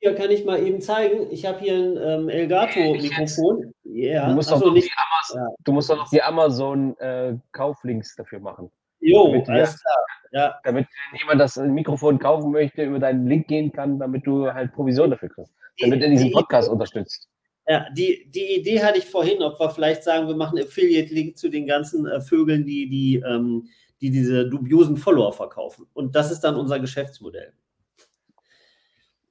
Hier 0.00 0.14
kann 0.14 0.30
ich 0.30 0.46
mal 0.46 0.64
eben 0.66 0.80
zeigen. 0.80 1.30
Ich 1.30 1.44
habe 1.44 1.58
hier 1.58 1.74
ein 1.74 1.96
ähm, 1.96 2.28
Elgato-Mikrofon. 2.30 3.74
Ja, 3.84 4.28
du 4.28 4.34
musst, 4.34 4.50
doch 4.50 4.72
nicht, 4.72 4.90
Amazon, 4.96 5.40
ja. 5.42 5.54
du 5.64 5.72
musst 5.72 5.90
doch 5.90 5.96
noch 5.96 6.08
die 6.08 6.22
Amazon-Kauflinks 6.22 8.12
äh, 8.12 8.16
dafür 8.16 8.40
machen. 8.40 8.70
Jo, 9.00 9.26
damit 9.26 9.48
alles 9.48 9.80
klar. 9.80 10.06
Ja. 10.32 10.60
Damit, 10.64 10.86
wenn 11.10 11.20
jemand 11.20 11.40
das 11.40 11.56
Mikrofon 11.56 12.18
kaufen 12.18 12.50
möchte, 12.50 12.84
über 12.84 12.98
deinen 12.98 13.26
Link 13.26 13.48
gehen 13.48 13.72
kann, 13.72 13.98
damit 13.98 14.26
du 14.26 14.50
halt 14.50 14.72
Provision 14.72 15.10
dafür 15.10 15.28
kriegst. 15.28 15.52
Damit 15.80 16.02
er 16.02 16.08
diesen 16.08 16.32
Podcast 16.32 16.70
unterstützt. 16.70 17.28
Ja, 17.66 17.86
die, 17.90 18.30
die 18.30 18.56
Idee 18.58 18.82
hatte 18.82 18.98
ich 18.98 19.06
vorhin, 19.06 19.42
ob 19.42 19.60
wir 19.60 19.70
vielleicht 19.70 20.02
sagen, 20.02 20.28
wir 20.28 20.36
machen 20.36 20.58
Affiliate-Link 20.58 21.36
zu 21.36 21.48
den 21.48 21.66
ganzen 21.66 22.06
äh, 22.06 22.20
Vögeln, 22.20 22.64
die, 22.64 22.88
die, 22.88 23.22
ähm, 23.26 23.68
die 24.00 24.10
diese 24.10 24.48
dubiosen 24.48 24.96
Follower 24.96 25.32
verkaufen. 25.32 25.86
Und 25.92 26.16
das 26.16 26.30
ist 26.30 26.40
dann 26.40 26.56
unser 26.56 26.80
Geschäftsmodell. 26.80 27.52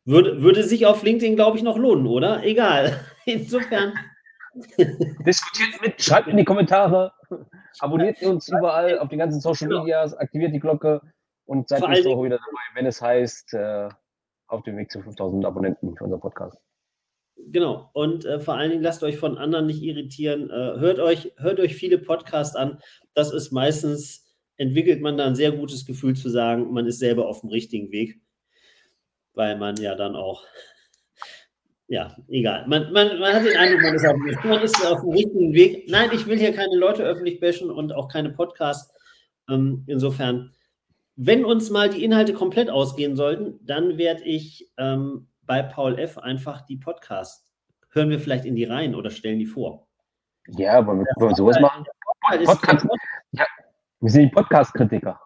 Würde, 0.05 0.41
würde 0.41 0.63
sich 0.63 0.85
auf 0.85 1.03
LinkedIn, 1.03 1.35
glaube 1.35 1.57
ich, 1.57 1.63
noch 1.63 1.77
lohnen, 1.77 2.07
oder? 2.07 2.43
Egal. 2.43 2.99
Insofern. 3.25 3.93
Diskutiert 5.25 5.81
mit, 5.81 6.01
schreibt 6.01 6.27
in 6.27 6.37
die 6.37 6.45
Kommentare, 6.45 7.11
abonniert 7.79 8.21
uns 8.23 8.47
überall 8.49 8.97
auf 8.99 9.09
den 9.09 9.19
ganzen 9.19 9.39
Social 9.39 9.67
genau. 9.67 9.81
Medias, 9.81 10.13
aktiviert 10.15 10.53
die 10.53 10.59
Glocke 10.59 11.01
und 11.45 11.69
seid 11.69 11.87
nächste 11.87 12.09
Woche 12.09 12.25
wieder 12.25 12.37
dabei, 12.37 12.61
wenn 12.75 12.85
es 12.85 13.01
heißt, 13.01 13.53
äh, 13.53 13.89
auf 14.47 14.63
dem 14.63 14.77
Weg 14.77 14.91
zu 14.91 15.01
5000 15.01 15.45
Abonnenten 15.45 15.95
für 15.95 16.05
unseren 16.05 16.19
Podcast. 16.19 16.57
Genau. 17.51 17.89
Und 17.93 18.25
äh, 18.25 18.39
vor 18.39 18.55
allen 18.55 18.71
Dingen 18.71 18.83
lasst 18.83 19.03
euch 19.03 19.17
von 19.17 19.37
anderen 19.37 19.67
nicht 19.67 19.81
irritieren. 19.81 20.49
Äh, 20.49 20.79
hört, 20.79 20.99
euch, 20.99 21.31
hört 21.37 21.59
euch 21.59 21.75
viele 21.75 21.97
Podcasts 21.97 22.55
an. 22.55 22.79
Das 23.13 23.31
ist 23.31 23.51
meistens, 23.51 24.27
entwickelt 24.57 25.01
man 25.01 25.17
da 25.17 25.25
ein 25.25 25.35
sehr 25.35 25.51
gutes 25.51 25.85
Gefühl 25.85 26.15
zu 26.15 26.29
sagen, 26.29 26.73
man 26.73 26.85
ist 26.85 26.99
selber 26.99 27.27
auf 27.27 27.41
dem 27.41 27.49
richtigen 27.49 27.91
Weg 27.91 28.19
weil 29.39 29.55
man 29.55 29.77
ja 29.77 29.95
dann 29.95 30.17
auch, 30.17 30.43
ja, 31.87 32.13
egal. 32.27 32.67
Man, 32.67 32.91
man, 32.91 33.17
man 33.19 33.33
hat 33.33 33.45
den 33.45 33.55
Eindruck, 33.55 33.81
man 33.83 33.95
ist, 33.95 34.05
auf, 34.05 34.17
man 34.43 34.61
ist 34.61 34.85
auf 34.85 34.99
dem 34.99 35.11
richtigen 35.11 35.53
Weg. 35.53 35.89
Nein, 35.89 36.09
ich 36.11 36.27
will 36.27 36.37
hier 36.37 36.53
keine 36.53 36.75
Leute 36.75 37.03
öffentlich 37.03 37.39
bashen 37.39 37.71
und 37.71 37.93
auch 37.93 38.09
keine 38.09 38.31
Podcasts. 38.31 38.93
Ähm, 39.49 39.85
insofern, 39.87 40.53
wenn 41.15 41.45
uns 41.45 41.69
mal 41.69 41.89
die 41.89 42.03
Inhalte 42.03 42.33
komplett 42.33 42.69
ausgehen 42.69 43.15
sollten, 43.15 43.65
dann 43.65 43.97
werde 43.97 44.23
ich 44.25 44.69
ähm, 44.77 45.29
bei 45.43 45.63
Paul 45.63 45.97
F. 45.97 46.17
einfach 46.17 46.65
die 46.65 46.77
Podcasts, 46.77 47.49
hören 47.91 48.09
wir 48.09 48.19
vielleicht 48.19 48.43
in 48.43 48.57
die 48.57 48.65
Reihen 48.65 48.93
oder 48.93 49.09
stellen 49.09 49.39
die 49.39 49.45
vor. 49.45 49.87
Ja, 50.49 50.85
wollen 50.85 50.99
wir, 50.99 51.05
wollen 51.15 51.31
wir 51.31 51.35
sowas 51.37 51.59
machen? 51.61 51.85
Podcast, 52.45 52.85
ja, 53.31 53.45
wir 54.01 54.11
sind 54.11 54.33
Podcast-Kritiker. 54.33 55.17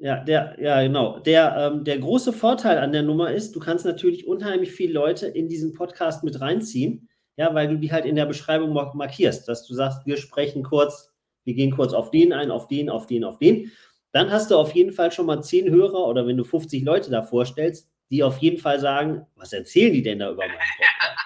Ja, 0.00 0.22
der, 0.22 0.56
ja, 0.60 0.80
genau. 0.82 1.18
Der, 1.18 1.56
ähm, 1.56 1.84
der 1.84 1.98
große 1.98 2.32
Vorteil 2.32 2.78
an 2.78 2.92
der 2.92 3.02
Nummer 3.02 3.32
ist, 3.32 3.56
du 3.56 3.60
kannst 3.60 3.84
natürlich 3.84 4.26
unheimlich 4.28 4.70
viele 4.70 4.92
Leute 4.92 5.26
in 5.26 5.48
diesen 5.48 5.72
Podcast 5.72 6.22
mit 6.22 6.40
reinziehen, 6.40 7.08
ja, 7.36 7.52
weil 7.54 7.68
du 7.68 7.76
die 7.76 7.90
halt 7.90 8.04
in 8.04 8.14
der 8.14 8.26
Beschreibung 8.26 8.72
markierst, 8.72 9.48
dass 9.48 9.66
du 9.66 9.74
sagst, 9.74 10.06
wir 10.06 10.16
sprechen 10.16 10.62
kurz, 10.62 11.12
wir 11.44 11.54
gehen 11.54 11.72
kurz 11.72 11.92
auf 11.92 12.10
den 12.10 12.32
ein, 12.32 12.50
auf 12.50 12.68
den, 12.68 12.90
auf 12.90 13.06
den, 13.06 13.24
auf 13.24 13.38
den. 13.38 13.72
Dann 14.12 14.30
hast 14.30 14.50
du 14.50 14.56
auf 14.56 14.72
jeden 14.72 14.92
Fall 14.92 15.10
schon 15.10 15.26
mal 15.26 15.42
zehn 15.42 15.68
Hörer 15.70 16.06
oder 16.06 16.26
wenn 16.26 16.36
du 16.36 16.44
50 16.44 16.84
Leute 16.84 17.10
da 17.10 17.22
vorstellst, 17.22 17.90
die 18.10 18.22
auf 18.22 18.38
jeden 18.38 18.58
Fall 18.58 18.80
sagen, 18.80 19.26
was 19.34 19.52
erzählen 19.52 19.92
die 19.92 20.02
denn 20.02 20.20
da 20.20 20.30
über 20.30 20.46
meinen 20.46 20.52
Podcast? 20.52 21.18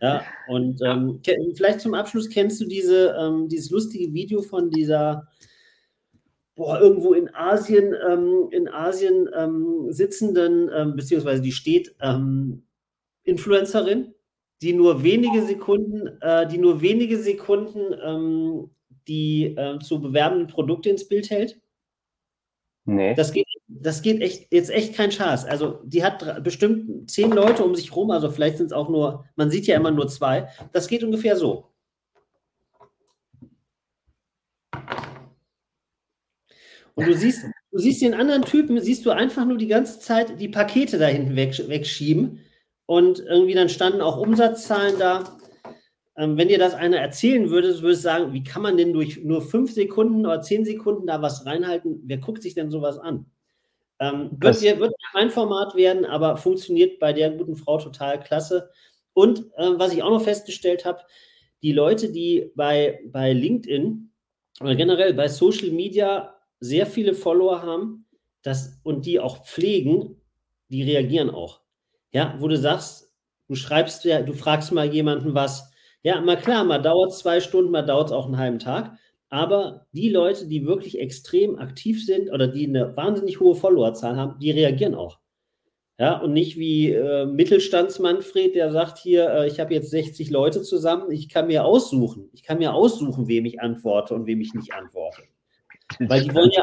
Ja, 0.00 0.24
und 0.48 0.80
ähm, 0.84 1.20
vielleicht 1.54 1.80
zum 1.80 1.94
Abschluss 1.94 2.28
kennst 2.28 2.60
du 2.60 2.66
diese, 2.66 3.16
ähm, 3.18 3.48
dieses 3.48 3.70
lustige 3.70 4.12
Video 4.12 4.42
von 4.42 4.68
dieser 4.70 5.28
boah, 6.62 6.80
irgendwo 6.80 7.12
in 7.12 7.34
Asien, 7.34 7.92
ähm, 8.08 8.46
in 8.52 8.68
Asien 8.68 9.28
ähm, 9.36 9.86
sitzenden, 9.90 10.70
ähm, 10.72 10.94
beziehungsweise 10.94 11.42
die 11.42 11.50
steht 11.50 11.96
ähm, 12.00 12.68
Influencerin, 13.24 14.14
die 14.62 14.72
nur 14.72 15.02
wenige 15.02 15.42
Sekunden, 15.42 16.06
äh, 16.20 16.46
die 16.46 16.58
nur 16.58 16.80
wenige 16.80 17.18
Sekunden 17.18 17.80
ähm, 18.00 18.70
die 19.08 19.56
äh, 19.56 19.80
zu 19.80 20.00
bewerbenden 20.00 20.46
Produkte 20.46 20.88
ins 20.88 21.08
Bild 21.08 21.30
hält. 21.30 21.60
Nee. 22.84 23.14
Das 23.16 23.32
geht, 23.32 23.48
das 23.66 24.02
geht 24.02 24.20
echt, 24.20 24.52
jetzt 24.52 24.70
echt 24.70 24.94
kein 24.94 25.10
Schaß. 25.10 25.44
Also, 25.46 25.80
die 25.84 26.04
hat 26.04 26.44
bestimmt 26.44 27.10
zehn 27.10 27.32
Leute 27.32 27.64
um 27.64 27.74
sich 27.74 27.96
rum, 27.96 28.12
also 28.12 28.30
vielleicht 28.30 28.58
sind 28.58 28.66
es 28.66 28.72
auch 28.72 28.88
nur, 28.88 29.24
man 29.34 29.50
sieht 29.50 29.66
ja 29.66 29.76
immer 29.76 29.90
nur 29.90 30.06
zwei. 30.06 30.48
Das 30.72 30.86
geht 30.86 31.02
ungefähr 31.02 31.36
so. 31.36 31.71
Und 36.94 37.06
du 37.06 37.14
siehst, 37.14 37.44
du 37.70 37.78
siehst 37.78 38.02
den 38.02 38.14
anderen 38.14 38.42
Typen, 38.42 38.80
siehst 38.80 39.06
du 39.06 39.10
einfach 39.10 39.44
nur 39.44 39.56
die 39.56 39.66
ganze 39.66 40.00
Zeit 40.00 40.40
die 40.40 40.48
Pakete 40.48 40.98
da 40.98 41.06
hinten 41.06 41.36
weg, 41.36 41.56
wegschieben. 41.68 42.40
Und 42.86 43.20
irgendwie 43.20 43.54
dann 43.54 43.68
standen 43.68 44.00
auch 44.00 44.18
Umsatzzahlen 44.18 44.98
da. 44.98 45.38
Ähm, 46.16 46.36
wenn 46.36 46.48
dir 46.48 46.58
das 46.58 46.74
einer 46.74 46.98
erzählen 46.98 47.48
würde, 47.48 47.68
würdest 47.68 47.82
du 47.82 47.94
sagen, 47.94 48.32
wie 48.34 48.44
kann 48.44 48.62
man 48.62 48.76
denn 48.76 48.92
durch 48.92 49.22
nur 49.24 49.40
fünf 49.40 49.72
Sekunden 49.72 50.26
oder 50.26 50.42
zehn 50.42 50.64
Sekunden 50.64 51.06
da 51.06 51.22
was 51.22 51.46
reinhalten? 51.46 52.02
Wer 52.04 52.18
guckt 52.18 52.42
sich 52.42 52.54
denn 52.54 52.70
sowas 52.70 52.98
an? 52.98 53.26
Ähm, 53.98 54.30
wird, 54.40 54.94
ein 55.14 55.30
Format 55.30 55.74
werden, 55.74 56.04
aber 56.04 56.36
funktioniert 56.36 56.98
bei 56.98 57.12
der 57.12 57.30
guten 57.30 57.56
Frau 57.56 57.78
total 57.78 58.20
klasse. 58.20 58.70
Und 59.14 59.46
äh, 59.56 59.70
was 59.76 59.92
ich 59.94 60.02
auch 60.02 60.10
noch 60.10 60.24
festgestellt 60.24 60.84
habe, 60.84 61.02
die 61.62 61.72
Leute, 61.72 62.10
die 62.10 62.50
bei, 62.56 63.00
bei 63.06 63.32
LinkedIn 63.32 64.10
oder 64.60 64.74
generell 64.74 65.14
bei 65.14 65.28
Social 65.28 65.70
Media 65.70 66.34
sehr 66.62 66.86
viele 66.86 67.14
Follower 67.14 67.62
haben 67.62 68.06
das, 68.42 68.80
und 68.84 69.04
die 69.04 69.18
auch 69.18 69.44
pflegen, 69.44 70.20
die 70.68 70.84
reagieren 70.84 71.28
auch. 71.28 71.60
Ja, 72.12 72.36
wo 72.38 72.46
du 72.46 72.56
sagst, 72.56 73.12
du 73.48 73.56
schreibst 73.56 74.04
ja, 74.04 74.22
du 74.22 74.32
fragst 74.32 74.70
mal 74.70 74.92
jemanden 74.92 75.34
was. 75.34 75.70
Ja, 76.02 76.20
mal 76.20 76.36
klar, 76.36 76.64
mal 76.64 76.78
dauert 76.78 77.10
es 77.10 77.18
zwei 77.18 77.40
Stunden, 77.40 77.72
mal 77.72 77.82
dauert 77.82 78.08
es 78.08 78.12
auch 78.12 78.26
einen 78.26 78.38
halben 78.38 78.58
Tag. 78.60 78.96
Aber 79.28 79.86
die 79.92 80.08
Leute, 80.08 80.46
die 80.46 80.64
wirklich 80.64 81.00
extrem 81.00 81.58
aktiv 81.58 82.04
sind 82.04 82.30
oder 82.30 82.46
die 82.46 82.66
eine 82.66 82.96
wahnsinnig 82.96 83.40
hohe 83.40 83.56
Followerzahl 83.56 84.16
haben, 84.16 84.38
die 84.38 84.50
reagieren 84.50 84.94
auch. 84.94 85.18
Ja, 85.98 86.18
und 86.20 86.32
nicht 86.32 86.58
wie 86.58 86.92
äh, 86.92 87.26
Mittelstandsmanfred, 87.26 88.54
der 88.54 88.70
sagt 88.70 88.98
hier, 88.98 89.30
äh, 89.30 89.48
ich 89.48 89.58
habe 89.58 89.74
jetzt 89.74 89.90
60 89.90 90.30
Leute 90.30 90.62
zusammen, 90.62 91.10
ich 91.10 91.28
kann 91.28 91.48
mir 91.48 91.64
aussuchen. 91.64 92.30
Ich 92.32 92.42
kann 92.42 92.58
mir 92.58 92.72
aussuchen, 92.74 93.26
wem 93.26 93.46
ich 93.46 93.60
antworte 93.60 94.14
und 94.14 94.26
wem 94.26 94.40
ich 94.40 94.54
nicht 94.54 94.74
antworte. 94.74 95.22
Weil 96.00 96.22
die 96.22 96.34
wollen 96.34 96.50
ja, 96.50 96.62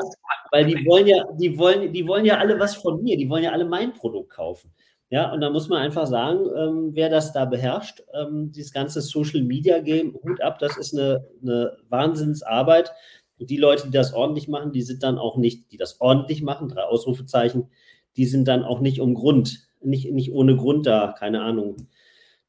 weil 0.52 0.66
die 0.66 0.86
wollen 0.86 1.08
ja, 1.08 1.26
die 1.40 1.58
wollen, 1.58 1.94
die 1.94 2.08
wollen 2.08 2.26
ja 2.26 2.38
alle 2.38 2.60
was 2.60 2.76
von 2.76 3.02
mir, 3.04 3.18
die 3.18 3.30
wollen 3.30 3.44
ja 3.44 3.52
alle 3.52 3.66
mein 3.66 3.94
Produkt 3.94 4.32
kaufen. 4.32 4.72
Ja, 5.12 5.34
und 5.34 5.42
da 5.42 5.50
muss 5.50 5.70
man 5.70 5.82
einfach 5.82 6.06
sagen, 6.06 6.46
ähm, 6.56 6.90
wer 6.94 7.10
das 7.10 7.34
da 7.34 7.46
beherrscht, 7.46 8.04
ähm, 8.14 8.52
dieses 8.52 8.72
ganze 8.72 9.02
Social 9.02 9.42
Media 9.42 9.80
Game, 9.80 10.14
Hut 10.24 10.40
ab, 10.42 10.60
das 10.60 10.78
ist 10.78 10.94
eine, 10.94 11.26
eine 11.42 11.78
Wahnsinnsarbeit. 11.90 12.92
Und 13.40 13.50
die 13.50 13.58
Leute, 13.58 13.88
die 13.88 13.92
das 13.92 14.14
ordentlich 14.14 14.48
machen, 14.48 14.72
die 14.72 14.84
sind 14.84 15.02
dann 15.02 15.18
auch 15.18 15.38
nicht, 15.38 15.72
die 15.72 15.78
das 15.78 16.00
ordentlich 16.00 16.44
machen, 16.44 16.70
drei 16.70 16.84
Ausrufezeichen, 16.84 17.70
die 18.18 18.26
sind 18.26 18.48
dann 18.48 18.64
auch 18.64 18.82
nicht 18.82 19.02
um 19.02 19.16
Grund, 19.16 19.68
nicht, 19.82 20.12
nicht 20.12 20.32
ohne 20.32 20.56
Grund 20.56 20.86
da, 20.86 21.16
keine 21.18 21.42
Ahnung, 21.42 21.88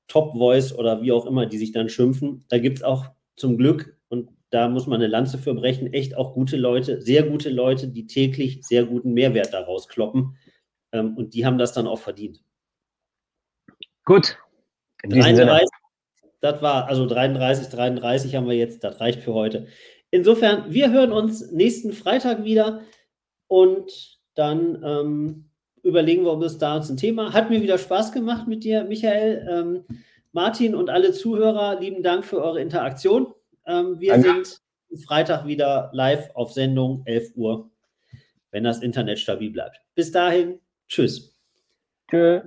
Top 0.06 0.36
Voice 0.36 0.76
oder 0.76 1.00
wie 1.00 1.12
auch 1.12 1.24
immer, 1.24 1.46
die 1.46 1.58
sich 1.58 1.72
dann 1.72 1.88
schimpfen. 1.88 2.44
Da 2.48 2.58
gibt 2.58 2.78
es 2.78 2.82
auch 2.82 3.06
zum 3.36 3.56
Glück, 3.56 3.96
und 4.10 4.28
da 4.50 4.68
muss 4.68 4.86
man 4.86 5.00
eine 5.00 5.06
Lanze 5.06 5.38
für 5.38 5.54
brechen, 5.54 5.92
echt 5.92 6.16
auch 6.16 6.34
gute 6.34 6.56
Leute, 6.56 7.00
sehr 7.00 7.22
gute 7.22 7.50
Leute, 7.50 7.88
die 7.88 8.06
täglich 8.06 8.60
sehr 8.66 8.84
guten 8.84 9.12
Mehrwert 9.12 9.54
daraus 9.54 9.88
kloppen. 9.88 10.36
Ähm, 10.92 11.16
und 11.16 11.34
die 11.34 11.46
haben 11.46 11.58
das 11.58 11.72
dann 11.72 11.86
auch 11.86 12.00
verdient. 12.00 12.42
Gut. 14.04 14.36
33, 15.04 15.68
das 16.40 16.60
war, 16.60 16.88
also 16.88 17.06
33, 17.06 17.68
33 17.68 18.34
haben 18.34 18.48
wir 18.48 18.56
jetzt, 18.56 18.82
das 18.84 19.00
reicht 19.00 19.20
für 19.20 19.34
heute. 19.34 19.66
Insofern, 20.10 20.72
wir 20.72 20.90
hören 20.90 21.12
uns 21.12 21.52
nächsten 21.52 21.92
Freitag 21.92 22.44
wieder 22.44 22.82
und 23.46 24.18
dann 24.34 24.82
ähm, 24.84 25.50
überlegen 25.82 26.24
wir 26.24 26.32
uns 26.32 26.58
da 26.58 26.76
uns 26.76 26.90
ein 26.90 26.96
Thema. 26.96 27.32
Hat 27.32 27.50
mir 27.50 27.62
wieder 27.62 27.78
Spaß 27.78 28.12
gemacht 28.12 28.48
mit 28.48 28.64
dir, 28.64 28.84
Michael. 28.84 29.46
Ähm, 29.48 29.84
Martin 30.32 30.74
und 30.74 30.90
alle 30.90 31.12
Zuhörer, 31.12 31.78
lieben 31.80 32.02
Dank 32.02 32.24
für 32.24 32.42
eure 32.42 32.60
Interaktion. 32.60 33.32
Ähm, 33.70 34.00
wir 34.00 34.14
Danke. 34.14 34.44
sind 34.44 35.04
Freitag 35.06 35.46
wieder 35.46 35.90
live 35.92 36.30
auf 36.34 36.52
Sendung, 36.52 37.02
11 37.04 37.36
Uhr, 37.36 37.70
wenn 38.50 38.64
das 38.64 38.82
Internet 38.82 39.20
stabil 39.20 39.50
bleibt. 39.50 39.80
Bis 39.94 40.10
dahin, 40.10 40.58
tschüss. 40.88 41.36
Tschüss. 42.10 42.42